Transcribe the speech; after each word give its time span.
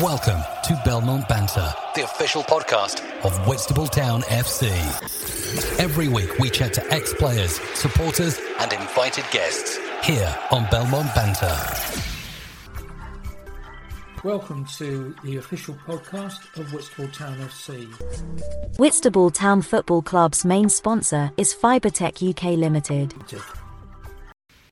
Welcome 0.00 0.40
to 0.64 0.80
Belmont 0.82 1.28
Banter, 1.28 1.74
the 1.94 2.04
official 2.04 2.42
podcast 2.44 3.02
of 3.22 3.46
Whitstable 3.46 3.86
Town 3.86 4.22
FC. 4.22 4.70
Every 5.78 6.08
week 6.08 6.38
we 6.38 6.48
chat 6.48 6.72
to 6.72 6.90
ex 6.90 7.12
players, 7.12 7.60
supporters, 7.74 8.40
and 8.60 8.72
invited 8.72 9.26
guests 9.30 9.78
here 10.02 10.34
on 10.52 10.66
Belmont 10.70 11.14
Banter. 11.14 11.54
Welcome 14.24 14.64
to 14.78 15.14
the 15.22 15.36
official 15.36 15.74
podcast 15.86 16.58
of 16.58 16.72
Whitstable 16.72 17.08
Town 17.08 17.36
FC. 17.36 17.86
Whitstable 18.78 19.30
Town 19.30 19.60
Football 19.60 20.00
Club's 20.00 20.46
main 20.46 20.70
sponsor 20.70 21.30
is 21.36 21.52
Fibertech 21.54 22.26
UK 22.26 22.56
Limited. 22.56 23.12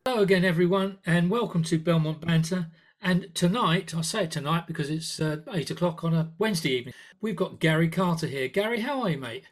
Hello 0.06 0.22
again, 0.22 0.46
everyone, 0.46 0.96
and 1.04 1.28
welcome 1.28 1.62
to 1.64 1.78
Belmont 1.78 2.22
Banter. 2.22 2.68
And 3.00 3.32
tonight, 3.34 3.94
I 3.94 4.00
say 4.00 4.26
tonight 4.26 4.66
because 4.66 4.90
it's 4.90 5.20
uh, 5.20 5.38
eight 5.52 5.70
o'clock 5.70 6.02
on 6.02 6.14
a 6.14 6.32
Wednesday 6.38 6.70
evening, 6.70 6.94
we've 7.20 7.36
got 7.36 7.60
Gary 7.60 7.88
Carter 7.88 8.26
here. 8.26 8.48
Gary, 8.48 8.80
how 8.80 9.02
are 9.02 9.10
you, 9.10 9.18
mate? 9.18 9.44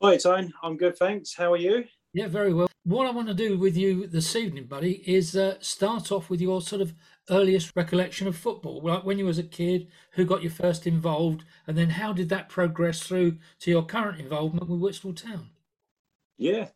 Hi, 0.00 0.16
Tone. 0.16 0.52
I'm 0.62 0.76
good, 0.76 0.96
thanks. 0.96 1.34
How 1.34 1.52
are 1.52 1.58
you? 1.58 1.84
Yeah, 2.12 2.28
very 2.28 2.54
well. 2.54 2.68
What 2.84 3.06
I 3.06 3.10
want 3.10 3.26
to 3.26 3.34
do 3.34 3.58
with 3.58 3.76
you 3.76 4.06
this 4.06 4.36
evening, 4.36 4.66
buddy, 4.66 5.02
is 5.10 5.36
uh, 5.36 5.56
start 5.58 6.12
off 6.12 6.30
with 6.30 6.40
your 6.40 6.62
sort 6.62 6.80
of 6.80 6.94
earliest 7.28 7.72
recollection 7.74 8.28
of 8.28 8.36
football, 8.36 8.80
like 8.82 9.04
when 9.04 9.18
you 9.18 9.24
was 9.24 9.38
a 9.38 9.42
kid, 9.42 9.88
who 10.12 10.24
got 10.24 10.44
you 10.44 10.48
first 10.48 10.86
involved, 10.86 11.44
and 11.66 11.76
then 11.76 11.90
how 11.90 12.12
did 12.12 12.28
that 12.28 12.48
progress 12.48 13.00
through 13.02 13.38
to 13.58 13.70
your 13.70 13.84
current 13.84 14.20
involvement 14.20 14.68
with 14.68 14.80
Whitstable 14.80 15.14
Town? 15.14 15.50
Yeah, 16.38 16.68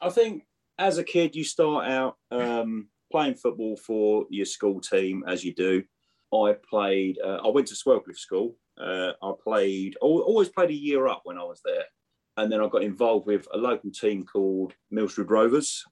I 0.00 0.10
think 0.10 0.44
as 0.78 0.98
a 0.98 1.04
kid 1.04 1.34
you 1.34 1.42
start 1.42 1.88
out 1.88 2.16
um, 2.30 2.88
playing 3.10 3.34
football 3.34 3.76
for 3.76 4.26
your 4.30 4.46
school 4.46 4.80
team 4.80 5.24
as 5.26 5.44
you 5.44 5.54
do. 5.54 5.82
I 6.32 6.54
played. 6.68 7.18
Uh, 7.24 7.38
I 7.44 7.48
went 7.48 7.68
to 7.68 7.74
Swalecliffe 7.74 8.18
School. 8.18 8.56
Uh, 8.78 9.12
I 9.22 9.32
played. 9.42 9.96
Always 10.00 10.48
played 10.48 10.70
a 10.70 10.74
year 10.74 11.06
up 11.06 11.22
when 11.24 11.38
I 11.38 11.44
was 11.44 11.60
there, 11.64 11.84
and 12.36 12.50
then 12.50 12.60
I 12.60 12.68
got 12.68 12.82
involved 12.82 13.26
with 13.26 13.46
a 13.52 13.56
local 13.56 13.90
team 13.90 14.24
called 14.24 14.74
Millstreet 14.90 15.30
Rovers. 15.30 15.84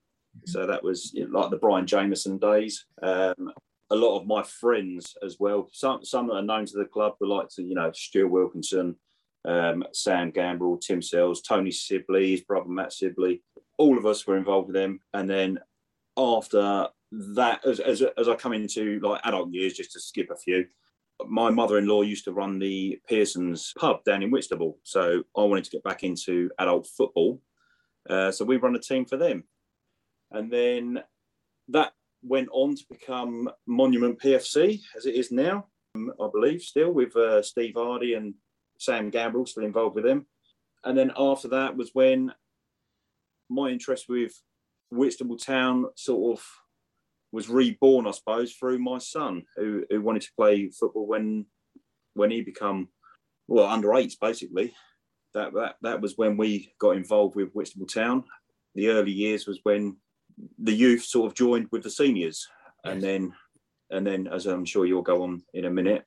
So 0.46 0.66
that 0.66 0.82
was 0.82 1.16
like 1.30 1.50
the 1.50 1.56
Brian 1.56 1.86
Jameson 1.86 2.38
days. 2.38 2.86
Um, 3.00 3.52
a 3.90 3.96
lot 3.96 4.18
of 4.18 4.26
my 4.26 4.42
friends 4.42 5.16
as 5.24 5.36
well. 5.38 5.68
Some 5.72 6.04
some 6.04 6.26
that 6.28 6.34
are 6.34 6.42
known 6.42 6.66
to 6.66 6.76
the 6.76 6.84
club, 6.84 7.14
the 7.20 7.26
likes 7.26 7.58
of 7.58 7.66
you 7.66 7.74
know 7.74 7.92
Stuart 7.92 8.28
Wilkinson, 8.28 8.96
um, 9.44 9.84
Sam 9.92 10.32
Gambrell, 10.32 10.80
Tim 10.80 11.02
Sells, 11.02 11.42
Tony 11.42 11.70
Sibley, 11.70 12.32
his 12.32 12.40
brother 12.42 12.68
Matt 12.68 12.92
Sibley. 12.92 13.42
All 13.78 13.98
of 13.98 14.06
us 14.06 14.26
were 14.26 14.36
involved 14.36 14.68
with 14.68 14.76
them. 14.76 15.00
And 15.12 15.28
then 15.28 15.58
after 16.16 16.88
that, 17.34 17.64
as, 17.66 17.80
as, 17.80 18.02
as 18.16 18.28
I 18.28 18.34
come 18.34 18.52
into 18.52 19.00
like 19.00 19.20
adult 19.24 19.52
years, 19.52 19.74
just 19.74 19.92
to 19.92 20.00
skip 20.00 20.30
a 20.30 20.36
few, 20.36 20.66
my 21.26 21.50
mother-in-law 21.50 22.02
used 22.02 22.24
to 22.24 22.32
run 22.32 22.58
the 22.58 22.98
Pearson's 23.08 23.72
pub 23.78 24.02
down 24.04 24.22
in 24.22 24.30
Whitstable. 24.30 24.78
So 24.82 25.22
I 25.36 25.42
wanted 25.42 25.64
to 25.64 25.70
get 25.70 25.84
back 25.84 26.02
into 26.02 26.50
adult 26.58 26.86
football. 26.86 27.40
Uh, 28.08 28.30
so 28.30 28.44
we 28.44 28.56
run 28.56 28.74
a 28.74 28.80
team 28.80 29.04
for 29.04 29.16
them. 29.16 29.44
And 30.30 30.50
then 30.50 31.02
that 31.68 31.92
went 32.22 32.48
on 32.50 32.74
to 32.74 32.84
become 32.90 33.48
Monument 33.66 34.18
PFC, 34.18 34.80
as 34.96 35.06
it 35.06 35.14
is 35.14 35.30
now, 35.30 35.66
um, 35.94 36.12
I 36.20 36.28
believe, 36.32 36.62
still 36.62 36.90
with 36.90 37.14
uh, 37.16 37.42
Steve 37.42 37.74
Hardy 37.76 38.14
and 38.14 38.34
Sam 38.78 39.10
Gamble 39.10 39.46
still 39.46 39.64
involved 39.64 39.94
with 39.94 40.04
them. 40.04 40.26
And 40.84 40.98
then 40.98 41.12
after 41.16 41.48
that 41.48 41.76
was 41.76 41.90
when 41.92 42.32
my 43.48 43.68
interest 43.68 44.06
with 44.08 44.32
Whitstable 44.90 45.38
Town 45.38 45.86
sort 45.94 46.38
of 46.38 46.44
was 47.34 47.48
reborn, 47.48 48.06
I 48.06 48.12
suppose, 48.12 48.52
through 48.52 48.78
my 48.78 48.98
son, 48.98 49.42
who, 49.56 49.84
who 49.90 50.00
wanted 50.00 50.22
to 50.22 50.32
play 50.38 50.70
football 50.70 51.06
when 51.06 51.46
when 52.14 52.30
he 52.30 52.42
become 52.42 52.88
well 53.48 53.66
under 53.66 53.92
eights 53.94 54.14
basically. 54.14 54.72
That, 55.34 55.52
that 55.54 55.74
that 55.82 56.00
was 56.00 56.16
when 56.16 56.36
we 56.36 56.72
got 56.78 56.96
involved 56.96 57.34
with 57.34 57.50
Whitstable 57.52 57.88
Town. 57.88 58.22
The 58.76 58.88
early 58.88 59.10
years 59.10 59.48
was 59.48 59.58
when 59.64 59.96
the 60.58 60.72
youth 60.72 61.02
sort 61.02 61.26
of 61.26 61.34
joined 61.34 61.66
with 61.72 61.82
the 61.82 61.90
seniors, 61.90 62.46
yes. 62.84 62.92
and 62.92 63.02
then 63.02 63.32
and 63.90 64.06
then 64.06 64.28
as 64.28 64.46
I'm 64.46 64.64
sure 64.64 64.86
you'll 64.86 65.02
go 65.02 65.24
on 65.24 65.42
in 65.54 65.64
a 65.64 65.70
minute 65.70 66.04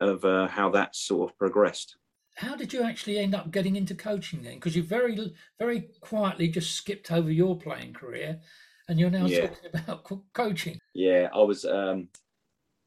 of 0.00 0.24
uh, 0.24 0.48
how 0.48 0.70
that 0.70 0.96
sort 0.96 1.30
of 1.30 1.38
progressed. 1.38 1.96
How 2.34 2.56
did 2.56 2.72
you 2.72 2.82
actually 2.82 3.18
end 3.18 3.32
up 3.32 3.52
getting 3.52 3.76
into 3.76 3.94
coaching 3.94 4.42
then? 4.42 4.54
Because 4.54 4.74
you 4.74 4.82
very 4.82 5.36
very 5.56 5.90
quietly 6.00 6.48
just 6.48 6.74
skipped 6.74 7.12
over 7.12 7.30
your 7.30 7.56
playing 7.56 7.92
career 7.92 8.40
and 8.88 8.98
you're 8.98 9.10
now 9.10 9.26
yeah. 9.26 9.48
talking 9.48 9.70
about 9.72 10.22
coaching. 10.32 10.78
Yeah, 10.94 11.28
I 11.34 11.38
was. 11.38 11.64
Um, 11.64 12.08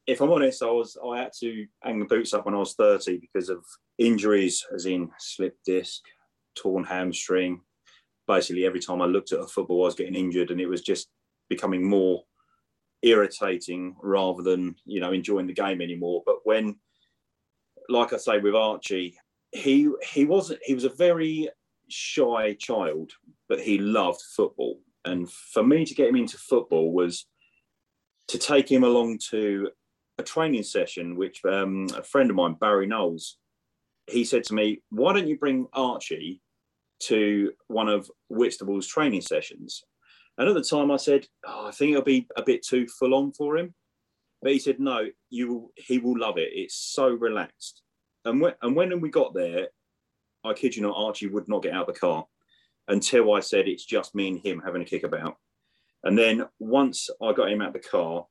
if 0.06 0.22
I'm 0.22 0.32
honest, 0.32 0.64
I 0.64 0.72
was. 0.72 0.98
I 1.04 1.20
had 1.20 1.32
to 1.40 1.66
hang 1.82 2.00
the 2.00 2.06
boots 2.06 2.34
up 2.34 2.46
when 2.46 2.56
I 2.56 2.60
was 2.60 2.76
30 2.76 3.20
because 3.20 3.50
of 3.50 3.66
injuries, 3.98 4.66
as 4.74 4.86
in 4.86 5.10
slip 5.20 5.58
disc, 5.66 6.02
torn 6.56 6.84
hamstring. 6.84 7.62
Basically, 8.28 8.66
every 8.66 8.80
time 8.80 9.02
I 9.02 9.06
looked 9.06 9.32
at 9.32 9.40
a 9.40 9.48
football, 9.48 9.84
I 9.84 9.86
was 9.86 9.96
getting 9.96 10.16
injured, 10.16 10.52
and 10.52 10.62
it 10.62 10.68
was 10.68 10.82
just 10.82 11.10
becoming 11.50 11.88
more 11.88 12.24
irritating 13.04 13.96
rather 14.02 14.44
than 14.44 14.76
you 14.86 15.00
know 15.00 15.14
enjoying 15.14 15.48
the 15.48 15.54
game 15.54 15.82
anymore. 15.82 16.24
But 16.26 16.38
when, 16.44 16.76
like 17.90 18.14
I 18.14 18.18
say, 18.18 18.40
with 18.40 18.56
Archie, 18.56 19.18
he 19.52 19.90
he 20.12 20.26
wasn't. 20.26 20.60
He 20.64 20.74
was 20.74 20.84
a 20.84 20.90
very 20.90 21.50
shy 21.90 22.54
child, 22.54 23.14
but 23.50 23.62
he 23.62 23.78
loved 23.78 24.22
football 24.36 24.80
and 25.08 25.32
for 25.32 25.64
me 25.64 25.86
to 25.86 25.96
get 25.96 26.10
him 26.10 26.16
into 26.16 26.38
football 26.38 26.92
was 26.92 27.26
to 28.28 28.38
take 28.38 28.70
him 28.70 28.84
along 28.84 29.20
to 29.30 29.70
a 30.18 30.24
training 30.24 30.64
session, 30.64 31.16
which 31.16 31.42
um, 31.46 31.88
a 31.96 32.04
friend 32.04 32.30
of 32.30 32.36
mine, 32.36 32.56
Barry 32.60 32.88
Knowles, 32.88 33.38
he 34.08 34.24
said 34.24 34.44
to 34.46 34.54
me, 34.54 34.82
Why 34.90 35.14
don't 35.14 35.28
you 35.28 35.38
bring 35.38 35.68
Archie 35.74 36.42
to 37.04 37.52
one 37.68 37.90
of 37.90 38.10
Whitstable's 38.30 38.88
training 38.88 39.22
sessions? 39.22 39.84
And 40.38 40.48
at 40.48 40.54
the 40.54 40.64
time, 40.64 40.92
I 40.92 40.98
said, 40.98 41.26
oh, 41.48 41.68
I 41.68 41.72
think 41.72 41.92
it'll 41.92 42.04
be 42.04 42.28
a 42.36 42.44
bit 42.44 42.64
too 42.64 42.86
full 42.88 43.16
on 43.16 43.32
for 43.32 43.58
him. 43.58 43.74
But 44.42 44.52
he 44.52 44.60
said, 44.60 44.80
No, 44.80 45.08
you 45.30 45.48
will, 45.48 45.72
he 45.76 45.98
will 45.98 46.20
love 46.20 46.38
it. 46.38 46.50
It's 46.54 46.76
so 46.76 47.10
relaxed. 47.10 47.82
And 48.24 48.42
when, 48.42 48.54
and 48.62 48.76
when 48.76 49.00
we 49.02 49.10
got 49.10 49.34
there, 49.34 49.70
I 50.44 50.54
kid 50.54 50.76
you 50.76 50.84
not, 50.84 50.96
Archie 50.96 51.28
would 51.28 51.48
not 51.48 51.64
get 51.64 51.74
out 51.74 51.90
of 51.90 51.94
the 51.94 52.00
car 52.00 52.26
until 52.88 53.34
I 53.34 53.40
said 53.40 53.68
it's 53.68 53.86
just 53.86 54.16
me 54.16 54.30
and 54.30 54.40
him 54.40 54.62
having 54.64 54.82
a 54.82 54.86
kick 54.86 55.04
about. 55.04 55.38
And 56.04 56.18
then 56.18 56.46
once 56.60 57.10
I 57.22 57.34
got 57.34 57.52
him 57.52 57.62
out 57.62 57.74
the 57.74 57.80
car, 57.80 58.26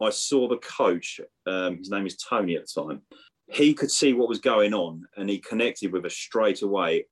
I 0.00 0.10
saw 0.10 0.48
the 0.48 0.58
coach. 0.58 1.20
Um, 1.46 1.78
his 1.78 1.90
name 1.90 2.06
is 2.06 2.16
Tony 2.16 2.56
at 2.56 2.66
the 2.66 2.82
time. 2.82 3.02
He 3.48 3.74
could 3.74 3.90
see 3.90 4.12
what 4.12 4.28
was 4.28 4.40
going 4.40 4.74
on, 4.74 5.04
and 5.16 5.30
he 5.30 5.38
connected 5.38 5.92
with 5.92 6.04
us 6.04 6.14
straight 6.14 6.62
away. 6.62 7.06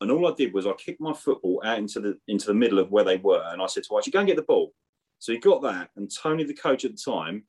And 0.00 0.10
all 0.10 0.26
I 0.26 0.34
did 0.34 0.54
was 0.54 0.66
I 0.66 0.72
kicked 0.72 1.00
my 1.00 1.12
football 1.12 1.60
out 1.64 1.78
into 1.78 2.00
the 2.00 2.18
into 2.28 2.46
the 2.46 2.54
middle 2.54 2.78
of 2.78 2.90
where 2.90 3.04
they 3.04 3.18
were, 3.18 3.44
and 3.50 3.60
I 3.60 3.66
said 3.66 3.82
to 3.84 3.94
Archie, 3.94 4.10
"Go 4.10 4.20
and 4.20 4.28
get 4.28 4.36
the 4.36 4.42
ball." 4.42 4.72
So 5.18 5.32
he 5.32 5.38
got 5.38 5.62
that, 5.62 5.90
and 5.96 6.10
Tony, 6.10 6.44
the 6.44 6.54
coach 6.54 6.84
at 6.84 6.92
the 6.92 7.12
time, 7.12 7.44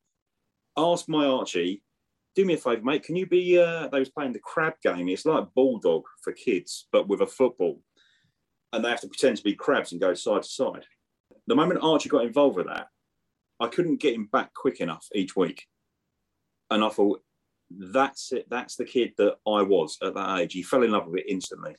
asked 0.75 1.07
my 1.07 1.25
Archie, 1.25 1.83
"Do 2.35 2.43
me 2.43 2.55
a 2.55 2.57
favour, 2.57 2.83
mate. 2.83 3.03
Can 3.03 3.15
you 3.15 3.27
be?" 3.27 3.57
Uh, 3.57 3.87
they 3.87 3.99
was 3.99 4.09
playing 4.09 4.33
the 4.33 4.39
crab 4.39 4.73
game. 4.83 5.07
It's 5.07 5.25
like 5.25 5.53
bulldog 5.53 6.03
for 6.21 6.33
kids, 6.33 6.87
but 6.91 7.07
with 7.07 7.21
a 7.21 7.27
football 7.27 7.79
and 8.73 8.83
they 8.83 8.89
have 8.89 9.01
to 9.01 9.07
pretend 9.07 9.37
to 9.37 9.43
be 9.43 9.55
crabs 9.55 9.91
and 9.91 10.01
go 10.01 10.13
side 10.13 10.43
to 10.43 10.49
side. 10.49 10.85
The 11.47 11.55
moment 11.55 11.81
Archie 11.83 12.09
got 12.09 12.25
involved 12.25 12.57
with 12.57 12.67
that, 12.67 12.87
I 13.59 13.67
couldn't 13.67 14.01
get 14.01 14.15
him 14.15 14.29
back 14.31 14.53
quick 14.53 14.79
enough 14.79 15.07
each 15.13 15.35
week. 15.35 15.65
And 16.69 16.83
I 16.83 16.89
thought, 16.89 17.21
that's 17.69 18.31
it. 18.31 18.47
That's 18.49 18.75
the 18.75 18.85
kid 18.85 19.13
that 19.17 19.37
I 19.47 19.61
was 19.61 19.97
at 20.03 20.13
that 20.15 20.39
age. 20.39 20.53
He 20.53 20.63
fell 20.63 20.83
in 20.83 20.91
love 20.91 21.07
with 21.07 21.21
it 21.21 21.29
instantly. 21.29 21.75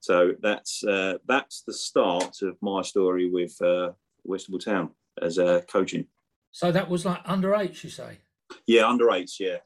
So 0.00 0.32
that's 0.40 0.82
uh, 0.82 1.18
that's 1.26 1.62
the 1.62 1.72
start 1.72 2.42
of 2.42 2.56
my 2.60 2.82
story 2.82 3.30
with 3.30 3.60
uh, 3.62 3.90
Whitstable 4.24 4.58
Town 4.58 4.90
as 5.20 5.38
uh, 5.38 5.60
coaching. 5.68 6.06
So 6.50 6.72
that 6.72 6.90
was 6.90 7.04
like 7.04 7.20
under 7.24 7.54
eight, 7.54 7.82
you 7.84 7.90
say? 7.90 8.18
Yeah, 8.66 8.88
under 8.88 9.10
eight. 9.12 9.30
Yeah. 9.38 9.58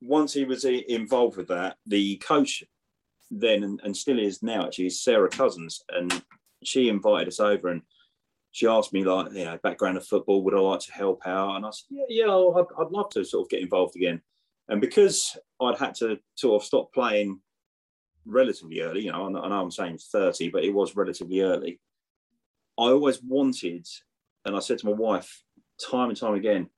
Once 0.00 0.32
he 0.32 0.44
was 0.44 0.64
involved 0.64 1.36
with 1.36 1.48
that, 1.48 1.76
the 1.86 2.16
coach 2.18 2.62
then 3.30 3.62
and, 3.62 3.80
and 3.84 3.96
still 3.96 4.18
is 4.18 4.42
now 4.42 4.66
actually 4.66 4.86
is 4.86 5.02
Sarah 5.02 5.30
Cousins, 5.30 5.82
and 5.90 6.22
she 6.62 6.88
invited 6.88 7.28
us 7.28 7.40
over 7.40 7.68
and 7.68 7.82
she 8.52 8.66
asked 8.66 8.92
me 8.92 9.04
like 9.04 9.32
you 9.32 9.44
know 9.44 9.58
background 9.62 9.96
of 9.96 10.06
football 10.06 10.42
would 10.42 10.54
I 10.54 10.58
like 10.58 10.80
to 10.80 10.92
help 10.92 11.26
out? 11.26 11.56
And 11.56 11.64
I 11.64 11.70
said 11.70 11.86
yeah 11.90 12.04
yeah 12.08 12.32
I'd, 12.32 12.64
I'd 12.78 12.90
love 12.90 13.10
to 13.10 13.24
sort 13.24 13.46
of 13.46 13.50
get 13.50 13.62
involved 13.62 13.96
again. 13.96 14.20
And 14.68 14.80
because 14.80 15.36
I'd 15.60 15.78
had 15.78 15.94
to 15.96 16.18
sort 16.36 16.62
of 16.62 16.66
stop 16.66 16.92
playing 16.92 17.40
relatively 18.26 18.80
early 18.80 19.02
you 19.02 19.12
know 19.12 19.26
I 19.26 19.48
know 19.48 19.60
I'm 19.60 19.70
saying 19.70 19.98
30 19.98 20.50
but 20.50 20.64
it 20.64 20.74
was 20.74 20.96
relatively 20.96 21.40
early 21.40 21.80
I 22.78 22.84
always 22.84 23.22
wanted 23.22 23.86
and 24.44 24.54
I 24.54 24.60
said 24.60 24.78
to 24.78 24.86
my 24.86 24.92
wife 24.92 25.42
time 25.90 26.10
and 26.10 26.18
time 26.18 26.34
again 26.34 26.68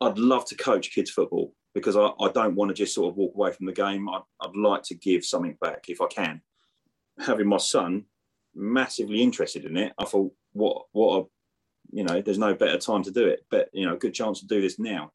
I'd 0.00 0.18
love 0.18 0.44
to 0.46 0.56
coach 0.56 0.92
kids 0.92 1.10
football 1.10 1.54
because 1.74 1.96
I, 1.96 2.10
I 2.20 2.30
don't 2.32 2.54
want 2.54 2.70
to 2.70 2.74
just 2.74 2.94
sort 2.94 3.10
of 3.10 3.16
walk 3.16 3.34
away 3.34 3.52
from 3.52 3.66
the 3.66 3.72
game. 3.72 4.08
I, 4.08 4.20
I'd 4.40 4.56
like 4.56 4.82
to 4.84 4.94
give 4.94 5.24
something 5.24 5.56
back 5.60 5.84
if 5.88 6.00
I 6.00 6.06
can. 6.06 6.40
Having 7.18 7.48
my 7.48 7.58
son 7.58 8.04
massively 8.54 9.22
interested 9.22 9.64
in 9.64 9.76
it, 9.76 9.92
I 9.98 10.04
thought, 10.04 10.32
what, 10.52 10.86
what 10.92 11.20
a, 11.20 11.24
you 11.90 12.04
know, 12.04 12.20
there's 12.20 12.38
no 12.38 12.54
better 12.54 12.78
time 12.78 13.02
to 13.04 13.10
do 13.10 13.26
it. 13.26 13.44
But 13.50 13.68
you 13.72 13.86
know, 13.86 13.96
good 13.96 14.14
chance 14.14 14.40
to 14.40 14.46
do 14.46 14.60
this 14.60 14.78
now. 14.78 15.12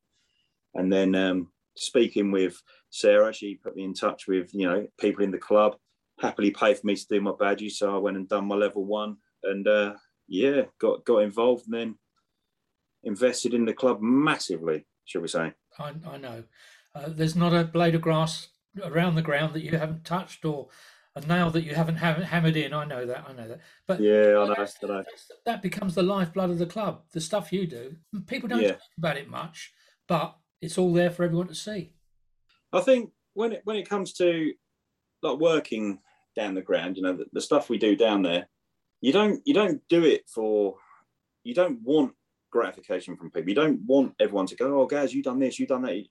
And 0.73 0.91
then 0.91 1.15
um, 1.15 1.49
speaking 1.75 2.31
with 2.31 2.61
Sarah, 2.89 3.33
she 3.33 3.55
put 3.55 3.75
me 3.75 3.83
in 3.83 3.93
touch 3.93 4.27
with 4.27 4.53
you 4.53 4.67
know 4.67 4.87
people 4.99 5.23
in 5.23 5.31
the 5.31 5.37
club. 5.37 5.75
Happily 6.19 6.51
paid 6.51 6.77
for 6.77 6.87
me 6.87 6.95
to 6.95 7.07
do 7.07 7.21
my 7.21 7.33
badges, 7.37 7.79
so 7.79 7.93
I 7.93 7.97
went 7.97 8.17
and 8.17 8.29
done 8.29 8.45
my 8.45 8.55
level 8.55 8.85
one, 8.85 9.17
and 9.43 9.67
uh, 9.67 9.93
yeah, 10.27 10.63
got 10.79 11.03
got 11.05 11.19
involved, 11.19 11.65
and 11.65 11.73
then 11.73 11.95
invested 13.03 13.53
in 13.53 13.65
the 13.65 13.73
club 13.73 13.99
massively, 14.01 14.85
shall 15.05 15.21
we 15.21 15.27
say? 15.27 15.53
I, 15.79 15.93
I 16.07 16.17
know. 16.17 16.43
Uh, 16.95 17.05
there's 17.07 17.35
not 17.35 17.53
a 17.53 17.63
blade 17.63 17.95
of 17.95 18.01
grass 18.01 18.49
around 18.83 19.15
the 19.15 19.21
ground 19.21 19.53
that 19.53 19.63
you 19.63 19.77
haven't 19.77 20.05
touched 20.05 20.45
or 20.45 20.69
a 21.15 21.21
nail 21.21 21.49
that 21.51 21.63
you 21.63 21.75
haven't 21.75 21.95
hammered 21.97 22.57
in. 22.57 22.73
I 22.73 22.85
know 22.85 23.05
that. 23.05 23.25
I 23.27 23.33
know 23.33 23.47
that. 23.47 23.59
But 23.87 24.01
yeah, 24.01 24.37
I 24.39 24.47
know. 24.47 24.55
I 24.55 24.87
know. 24.87 25.03
that 25.45 25.61
becomes 25.61 25.95
the 25.95 26.03
lifeblood 26.03 26.49
of 26.49 26.57
the 26.57 26.65
club. 26.65 27.03
The 27.11 27.21
stuff 27.21 27.53
you 27.53 27.67
do, 27.67 27.95
people 28.25 28.49
don't 28.49 28.61
yeah. 28.61 28.71
talk 28.73 28.81
about 28.97 29.17
it 29.17 29.29
much, 29.29 29.73
but 30.07 30.35
it's 30.61 30.77
all 30.77 30.93
there 30.93 31.11
for 31.11 31.23
everyone 31.23 31.47
to 31.47 31.55
see. 31.55 31.93
I 32.71 32.81
think 32.81 33.11
when 33.33 33.53
it 33.53 33.61
when 33.63 33.77
it 33.77 33.87
comes 33.87 34.13
to 34.13 34.53
like 35.21 35.37
working 35.37 35.99
down 36.35 36.55
the 36.55 36.61
ground, 36.61 36.97
you 36.97 37.03
know, 37.03 37.13
the, 37.13 37.25
the 37.31 37.41
stuff 37.41 37.69
we 37.69 37.77
do 37.77 37.95
down 37.95 38.23
there, 38.23 38.47
you 39.01 39.13
don't 39.13 39.41
you 39.45 39.53
don't 39.53 39.81
do 39.89 40.03
it 40.03 40.27
for 40.27 40.75
you 41.43 41.53
don't 41.53 41.79
want 41.83 42.13
gratification 42.53 43.17
from 43.17 43.31
people. 43.31 43.49
You 43.49 43.55
don't 43.55 43.81
want 43.85 44.13
everyone 44.19 44.45
to 44.45 44.55
go, 44.55 44.79
"Oh, 44.79 44.85
guys, 44.85 45.13
you 45.13 45.23
done 45.23 45.39
this, 45.39 45.59
you 45.59 45.65
done 45.67 45.81
that." 45.81 45.97
You, 45.97 46.05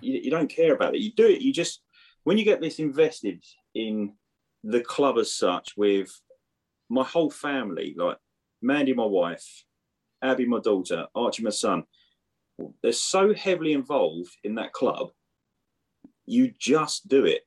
you, 0.00 0.20
you 0.24 0.30
don't 0.30 0.50
care 0.50 0.74
about 0.74 0.94
it. 0.94 1.00
You 1.00 1.12
do 1.12 1.26
it. 1.26 1.40
You 1.40 1.52
just 1.52 1.80
when 2.24 2.36
you 2.36 2.44
get 2.44 2.60
this 2.60 2.80
invested 2.80 3.42
in 3.74 4.12
the 4.64 4.80
club 4.80 5.18
as 5.18 5.32
such, 5.34 5.74
with 5.76 6.10
my 6.90 7.04
whole 7.04 7.30
family, 7.30 7.94
like 7.96 8.18
Mandy, 8.60 8.92
my 8.92 9.06
wife, 9.06 9.64
Abby, 10.20 10.46
my 10.46 10.58
daughter, 10.58 11.06
Archie, 11.14 11.44
my 11.44 11.50
son, 11.50 11.84
they're 12.82 12.92
so 12.92 13.32
heavily 13.32 13.72
involved 13.72 14.36
in 14.42 14.56
that 14.56 14.72
club. 14.72 15.10
You 16.26 16.52
just 16.58 17.08
do 17.08 17.24
it. 17.24 17.42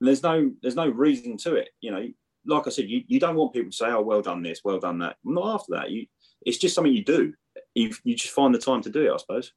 And 0.00 0.08
there's 0.08 0.22
no 0.22 0.50
there's 0.62 0.76
no 0.76 0.88
reason 0.88 1.36
to 1.38 1.56
it. 1.56 1.68
You 1.80 1.90
know, 1.90 2.08
like 2.46 2.66
I 2.66 2.70
said, 2.70 2.88
you, 2.88 3.02
you 3.06 3.20
don't 3.20 3.36
want 3.36 3.52
people 3.52 3.70
to 3.70 3.76
say, 3.76 3.90
"Oh, 3.90 4.00
well 4.00 4.22
done 4.22 4.42
this, 4.42 4.60
well 4.64 4.80
done 4.80 4.98
that." 5.00 5.16
Not 5.24 5.54
after 5.54 5.72
that. 5.72 5.90
You 5.90 6.06
it's 6.46 6.58
just 6.58 6.74
something 6.74 6.92
you 6.92 7.04
do. 7.04 7.34
You 7.76 7.92
you 8.04 8.16
just 8.16 8.34
find 8.34 8.54
the 8.54 8.58
time 8.58 8.80
to 8.82 8.90
do 8.90 9.06
it, 9.06 9.12
I 9.12 9.18
suppose. 9.18 9.52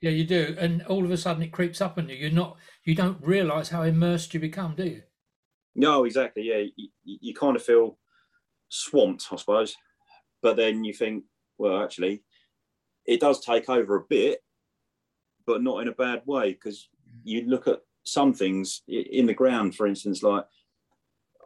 Yeah, 0.00 0.10
you 0.10 0.24
do, 0.24 0.56
and 0.58 0.82
all 0.86 1.04
of 1.04 1.10
a 1.10 1.16
sudden 1.16 1.42
it 1.42 1.52
creeps 1.52 1.80
up 1.80 1.98
on 1.98 2.08
you. 2.08 2.16
You're 2.16 2.30
not 2.30 2.56
you 2.84 2.94
don't 2.94 3.22
realise 3.22 3.68
how 3.68 3.82
immersed 3.82 4.32
you 4.34 4.40
become, 4.40 4.74
do 4.74 4.84
you? 4.84 5.02
No, 5.74 6.04
exactly. 6.04 6.44
Yeah, 6.44 6.64
you, 6.76 6.88
you 7.04 7.34
kind 7.34 7.54
of 7.54 7.62
feel 7.62 7.98
swamped, 8.68 9.26
I 9.30 9.36
suppose. 9.36 9.76
But 10.40 10.56
then 10.56 10.82
you 10.82 10.92
think, 10.92 11.24
well, 11.58 11.82
actually, 11.82 12.22
it 13.06 13.20
does 13.20 13.44
take 13.44 13.68
over 13.68 13.96
a 13.96 14.04
bit, 14.08 14.42
but 15.46 15.62
not 15.62 15.82
in 15.82 15.88
a 15.88 15.92
bad 15.92 16.22
way 16.26 16.52
because 16.52 16.88
you 17.22 17.42
look 17.46 17.68
at 17.68 17.80
some 18.04 18.32
things 18.32 18.82
in 18.88 19.26
the 19.26 19.34
ground, 19.34 19.74
for 19.74 19.86
instance, 19.86 20.22
like 20.22 20.44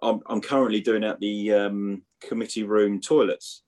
I'm, 0.02 0.20
I'm 0.26 0.40
currently 0.40 0.80
doing 0.80 1.04
at 1.04 1.20
the 1.20 1.52
um, 1.52 2.02
committee 2.20 2.64
room 2.64 3.00
toilets, 3.00 3.62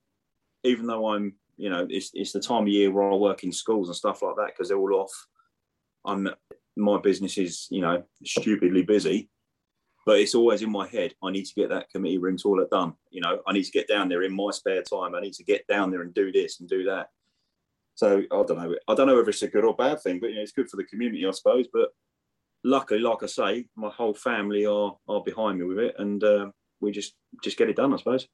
even 0.64 0.87
though 0.87 1.08
I'm, 1.08 1.35
you 1.59 1.69
know, 1.69 1.87
it's, 1.91 2.11
it's 2.15 2.33
the 2.33 2.41
time 2.41 2.63
of 2.63 2.69
year 2.69 2.91
where 2.91 3.11
I 3.11 3.15
work 3.15 3.45
in 3.45 3.53
schools 3.53 3.89
and 3.89 3.97
stuff 3.97 4.23
like 4.23 4.37
that 4.37 4.53
because 4.55 4.69
they're 4.69 4.79
all 4.79 4.95
off. 4.95 5.27
I'm 6.07 6.29
my 6.77 6.99
business 7.01 7.37
is, 7.37 7.67
you 7.71 7.81
know, 7.81 8.05
stupidly 8.25 8.83
busy, 8.83 9.29
but 10.07 10.21
it's 10.21 10.37
always 10.37 10.63
in 10.63 10.71
my 10.71 10.87
head. 10.87 11.13
I 11.23 11.33
need 11.33 11.45
to 11.45 11.55
get 11.55 11.69
that 11.71 11.91
committee 11.91 12.19
room 12.19 12.39
toilet 12.39 12.71
done. 12.71 12.95
You 13.11 13.21
know, 13.21 13.41
I 13.47 13.53
need 13.53 13.65
to 13.65 13.73
get 13.73 13.89
down 13.89 14.09
there 14.09 14.23
in 14.23 14.35
my 14.35 14.51
spare 14.53 14.83
time. 14.83 15.15
I 15.15 15.21
need 15.21 15.35
to 15.35 15.45
get 15.45 15.67
down 15.67 15.91
there 15.91 16.03
and 16.03 16.15
do 16.15 16.31
this 16.31 16.61
and 16.61 16.69
do 16.69 16.85
that. 16.85 17.09
So 17.97 18.23
I 18.31 18.43
don't 18.45 18.57
know. 18.57 18.77
I 18.87 18.95
don't 18.95 19.09
know 19.09 19.17
whether 19.17 19.29
it's 19.29 19.43
a 19.43 19.49
good 19.49 19.65
or 19.65 19.75
bad 19.75 20.01
thing, 20.01 20.21
but 20.21 20.31
you 20.31 20.37
know, 20.37 20.43
it's 20.43 20.53
good 20.53 20.71
for 20.71 20.77
the 20.77 20.85
community, 20.85 21.27
I 21.27 21.33
suppose. 21.33 21.67
But 21.73 21.89
luckily, 22.63 23.01
like 23.01 23.25
I 23.25 23.27
say, 23.27 23.67
my 23.75 23.91
whole 23.91 24.15
family 24.15 24.67
are 24.67 24.97
are 25.09 25.23
behind 25.25 25.59
me 25.59 25.65
with 25.65 25.79
it, 25.81 25.97
and 25.99 26.23
uh, 26.23 26.47
we 26.81 26.93
just 26.93 27.15
just 27.43 27.59
get 27.59 27.69
it 27.69 27.77
done, 27.77 27.93
I 27.93 27.97
suppose. 27.97 28.29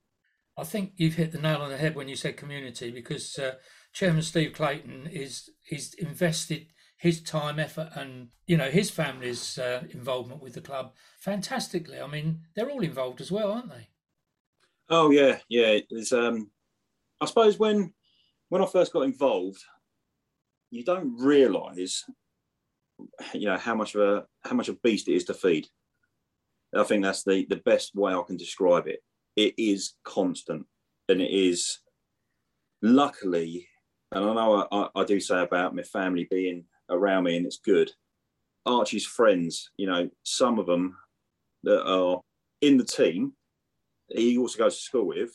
I 0.56 0.64
think 0.64 0.92
you've 0.96 1.14
hit 1.14 1.32
the 1.32 1.40
nail 1.40 1.62
on 1.62 1.70
the 1.70 1.76
head 1.76 1.96
when 1.96 2.08
you 2.08 2.16
said 2.16 2.36
community, 2.36 2.90
because 2.90 3.38
uh, 3.38 3.54
Chairman 3.92 4.22
Steve 4.22 4.52
Clayton 4.52 5.08
is 5.12 5.50
he's 5.64 5.94
invested 5.94 6.66
his 6.96 7.22
time, 7.22 7.58
effort, 7.58 7.90
and 7.94 8.28
you 8.46 8.56
know 8.56 8.70
his 8.70 8.90
family's 8.90 9.58
uh, 9.58 9.82
involvement 9.90 10.42
with 10.42 10.54
the 10.54 10.60
club 10.60 10.94
fantastically. 11.20 12.00
I 12.00 12.06
mean, 12.06 12.42
they're 12.54 12.70
all 12.70 12.82
involved 12.82 13.20
as 13.20 13.32
well, 13.32 13.52
aren't 13.52 13.70
they? 13.70 13.88
Oh 14.88 15.10
yeah, 15.10 15.38
yeah. 15.48 15.80
It's 15.90 16.12
um, 16.12 16.50
I 17.20 17.26
suppose 17.26 17.58
when 17.58 17.92
when 18.48 18.62
I 18.62 18.66
first 18.66 18.92
got 18.92 19.02
involved, 19.02 19.62
you 20.70 20.84
don't 20.84 21.16
realise, 21.18 22.04
you 23.32 23.46
know, 23.46 23.56
how 23.56 23.74
much 23.74 23.94
of 23.94 24.00
a 24.00 24.26
how 24.48 24.54
much 24.54 24.68
of 24.68 24.76
a 24.76 24.80
beast 24.82 25.08
it 25.08 25.14
is 25.14 25.24
to 25.24 25.34
feed. 25.34 25.66
I 26.74 26.84
think 26.84 27.02
that's 27.02 27.24
the 27.24 27.46
the 27.48 27.56
best 27.56 27.94
way 27.94 28.12
I 28.12 28.22
can 28.26 28.36
describe 28.36 28.86
it. 28.86 29.00
It 29.36 29.54
is 29.58 29.94
constant, 30.04 30.66
and 31.08 31.20
it 31.20 31.30
is 31.30 31.80
luckily, 32.82 33.66
and 34.12 34.24
I 34.24 34.34
know 34.34 34.68
I, 34.70 34.88
I 34.94 35.04
do 35.04 35.18
say 35.18 35.42
about 35.42 35.74
my 35.74 35.82
family 35.82 36.28
being 36.30 36.64
around 36.88 37.24
me, 37.24 37.36
and 37.36 37.46
it's 37.46 37.58
good. 37.58 37.90
Archie's 38.66 39.06
friends, 39.06 39.70
you 39.76 39.86
know, 39.86 40.08
some 40.22 40.58
of 40.58 40.66
them 40.66 40.96
that 41.64 41.84
are 41.84 42.20
in 42.60 42.76
the 42.76 42.84
team, 42.84 43.32
he 44.08 44.38
also 44.38 44.58
goes 44.58 44.76
to 44.76 44.82
school 44.82 45.06
with, 45.06 45.32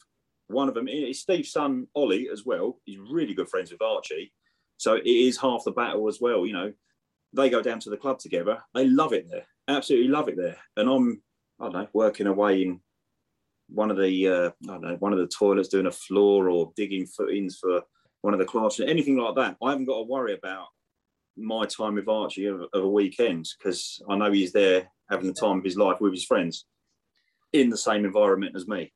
one 0.48 0.68
of 0.68 0.74
them 0.74 0.88
is 0.88 1.20
Steve's 1.20 1.52
son 1.52 1.88
Ollie 1.94 2.30
as 2.32 2.46
well. 2.46 2.80
He's 2.86 2.98
really 2.98 3.34
good 3.34 3.50
friends 3.50 3.72
with 3.72 3.82
Archie, 3.82 4.32
so 4.78 4.96
it 4.96 5.06
is 5.06 5.38
half 5.38 5.64
the 5.64 5.72
battle 5.72 6.08
as 6.08 6.20
well. 6.22 6.46
You 6.46 6.54
know, 6.54 6.74
they 7.34 7.50
go 7.50 7.62
down 7.62 7.80
to 7.82 7.90
the 7.90 7.98
club 7.98 8.20
together. 8.20 8.60
They 8.74 8.88
love 8.88 9.14
it 9.14 9.28
there, 9.30 9.46
absolutely 9.68 10.08
love 10.08 10.30
it 10.30 10.38
there. 10.38 10.58
And 10.78 10.90
I'm, 10.90 11.22
I 11.60 11.66
don't 11.66 11.74
know, 11.74 11.88
working 11.94 12.28
away 12.28 12.64
in 12.64 12.80
one 13.72 13.92
of 13.92 13.98
the, 13.98 14.28
uh, 14.28 14.50
I 14.64 14.74
don't 14.74 14.82
know, 14.82 14.96
one 15.00 15.14
of 15.14 15.20
the 15.20 15.28
toilets, 15.28 15.70
doing 15.70 15.86
a 15.86 15.92
floor 15.92 16.50
or 16.50 16.72
digging 16.76 17.06
footings 17.06 17.58
for 17.60 17.82
one 18.22 18.34
of 18.34 18.40
the 18.40 18.46
classrooms, 18.46 18.90
anything 18.90 19.18
like 19.18 19.36
that. 19.36 19.58
I 19.64 19.72
haven't 19.72 19.86
got 19.86 19.98
to 19.98 20.04
worry 20.04 20.34
about 20.34 20.68
my 21.38 21.66
time 21.66 21.96
with 21.96 22.08
Archie 22.08 22.46
of, 22.46 22.62
of 22.74 22.84
a 22.84 22.90
weekend 22.90 23.48
because 23.58 24.02
I 24.10 24.18
know 24.18 24.32
he's 24.32 24.52
there 24.52 24.90
having 25.10 25.28
the 25.28 25.34
time 25.34 25.60
of 25.60 25.64
his 25.64 25.78
life 25.78 26.02
with 26.02 26.14
his 26.14 26.26
friends 26.26 26.66
in 27.54 27.70
the 27.70 27.78
same 27.78 28.06
environment 28.06 28.56
as 28.56 28.68
me. 28.68 28.92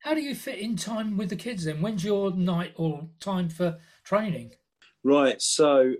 How 0.00 0.14
do 0.14 0.20
you 0.20 0.34
fit 0.34 0.58
in 0.58 0.76
time 0.76 1.16
with 1.16 1.30
the 1.30 1.36
kids 1.36 1.64
then? 1.64 1.82
When's 1.82 2.04
your 2.04 2.30
night 2.32 2.72
or 2.76 3.08
time 3.20 3.48
for 3.48 3.78
training? 4.04 4.52
Right. 5.02 5.40
So 5.42 5.94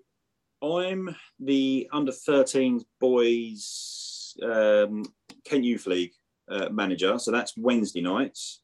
I'm 0.63 1.15
the 1.41 1.89
under 1.93 2.13
13 2.13 2.81
boys 3.01 4.37
um, 4.43 5.05
Kent 5.45 5.65
Youth 5.65 5.87
League 5.87 6.13
uh, 6.51 6.69
manager. 6.71 7.19
So 7.19 7.31
that's 7.31 7.57
Wednesday 7.57 8.01
nights. 8.01 8.63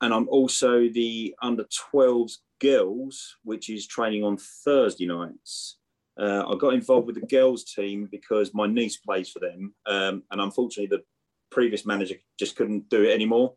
And 0.00 0.14
I'm 0.14 0.28
also 0.28 0.88
the 0.88 1.34
under 1.42 1.64
12s 1.92 2.38
girls, 2.60 3.36
which 3.44 3.68
is 3.68 3.86
training 3.86 4.24
on 4.24 4.38
Thursday 4.64 5.06
nights. 5.06 5.78
Uh, 6.18 6.44
I 6.46 6.56
got 6.56 6.74
involved 6.74 7.06
with 7.06 7.20
the 7.20 7.26
girls 7.26 7.64
team 7.64 8.08
because 8.10 8.52
my 8.54 8.66
niece 8.66 8.96
plays 8.96 9.30
for 9.30 9.40
them. 9.40 9.74
Um, 9.86 10.22
and 10.30 10.40
unfortunately, 10.40 10.96
the 10.96 11.04
previous 11.50 11.84
manager 11.84 12.16
just 12.38 12.56
couldn't 12.56 12.88
do 12.88 13.02
it 13.02 13.14
anymore. 13.14 13.54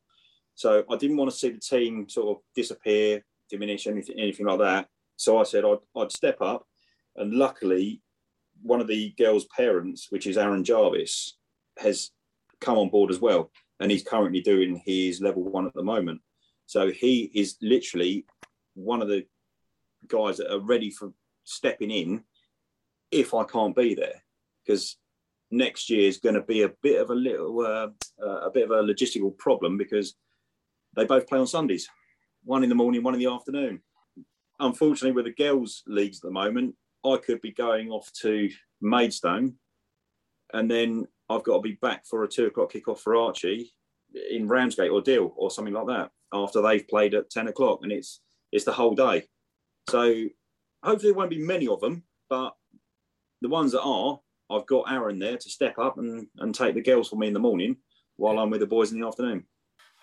So 0.55 0.83
I 0.89 0.97
didn't 0.97 1.17
want 1.17 1.31
to 1.31 1.37
see 1.37 1.49
the 1.49 1.59
team 1.59 2.07
sort 2.09 2.37
of 2.37 2.43
disappear, 2.55 3.23
diminish, 3.49 3.87
anything, 3.87 4.19
anything 4.19 4.45
like 4.45 4.59
that. 4.59 4.87
So 5.15 5.39
I 5.39 5.43
said 5.43 5.65
I'd, 5.65 5.79
I'd 5.95 6.11
step 6.11 6.41
up. 6.41 6.65
And 7.15 7.33
luckily, 7.33 8.01
one 8.61 8.81
of 8.81 8.87
the 8.87 9.13
girls' 9.17 9.45
parents, 9.55 10.07
which 10.09 10.27
is 10.27 10.37
Aaron 10.37 10.63
Jarvis, 10.63 11.37
has 11.77 12.11
come 12.63 12.77
on 12.77 12.89
board 12.89 13.11
as 13.11 13.19
well. 13.19 13.51
And 13.79 13.91
he's 13.91 14.03
currently 14.03 14.41
doing 14.41 14.81
his 14.85 15.21
level 15.21 15.43
one 15.43 15.67
at 15.67 15.73
the 15.73 15.83
moment. 15.83 16.21
So 16.65 16.91
he 16.91 17.31
is 17.33 17.57
literally 17.61 18.25
one 18.73 19.01
of 19.01 19.07
the 19.07 19.25
guys 20.07 20.37
that 20.37 20.53
are 20.53 20.59
ready 20.59 20.89
for 20.89 21.13
stepping 21.43 21.91
in 21.91 22.23
if 23.11 23.33
I 23.33 23.43
can't 23.43 23.75
be 23.75 23.95
there. 23.95 24.23
Because 24.65 24.97
next 25.51 25.89
year 25.89 26.07
is 26.07 26.17
going 26.17 26.35
to 26.35 26.41
be 26.41 26.63
a 26.63 26.71
bit 26.81 27.01
of 27.01 27.09
a 27.09 27.15
little, 27.15 27.59
uh, 27.59 27.89
uh, 28.23 28.47
a 28.47 28.51
bit 28.51 28.63
of 28.63 28.71
a 28.71 28.83
logistical 28.83 29.37
problem 29.37 29.77
because 29.77 30.15
they 30.95 31.05
both 31.05 31.27
play 31.27 31.39
on 31.39 31.47
Sundays, 31.47 31.87
one 32.43 32.63
in 32.63 32.69
the 32.69 32.75
morning, 32.75 33.03
one 33.03 33.13
in 33.13 33.19
the 33.19 33.31
afternoon. 33.31 33.81
Unfortunately, 34.59 35.11
with 35.11 35.25
the 35.25 35.43
girls' 35.43 35.83
leagues 35.87 36.17
at 36.17 36.23
the 36.23 36.31
moment, 36.31 36.75
I 37.05 37.17
could 37.17 37.41
be 37.41 37.51
going 37.51 37.89
off 37.89 38.09
to 38.21 38.49
Maidstone, 38.81 39.55
and 40.53 40.69
then 40.69 41.07
I've 41.29 41.43
got 41.43 41.57
to 41.57 41.61
be 41.61 41.77
back 41.81 42.05
for 42.05 42.23
a 42.23 42.27
two 42.27 42.45
o'clock 42.47 42.73
kickoff 42.73 42.99
for 42.99 43.15
Archie 43.15 43.73
in 44.29 44.47
Ramsgate 44.47 44.91
or 44.91 45.01
Deal 45.01 45.33
or 45.35 45.49
something 45.49 45.73
like 45.73 45.87
that 45.87 46.11
after 46.33 46.61
they've 46.61 46.87
played 46.87 47.13
at 47.13 47.29
ten 47.29 47.47
o'clock, 47.47 47.79
and 47.83 47.91
it's 47.91 48.21
it's 48.51 48.65
the 48.65 48.73
whole 48.73 48.95
day. 48.95 49.23
So 49.89 50.25
hopefully, 50.83 51.11
there 51.11 51.17
won't 51.17 51.29
be 51.29 51.39
many 51.39 51.67
of 51.67 51.79
them, 51.79 52.03
but 52.29 52.53
the 53.41 53.49
ones 53.49 53.71
that 53.71 53.81
are, 53.81 54.19
I've 54.49 54.65
got 54.67 54.91
Aaron 54.91 55.19
there 55.19 55.37
to 55.37 55.49
step 55.49 55.77
up 55.77 55.97
and, 55.97 56.27
and 56.37 56.53
take 56.55 56.75
the 56.75 56.81
girls 56.81 57.09
for 57.09 57.17
me 57.17 57.27
in 57.27 57.33
the 57.33 57.39
morning 57.39 57.77
while 58.15 58.39
I'm 58.39 58.49
with 58.49 58.61
the 58.61 58.67
boys 58.67 58.91
in 58.91 58.99
the 58.99 59.07
afternoon. 59.07 59.45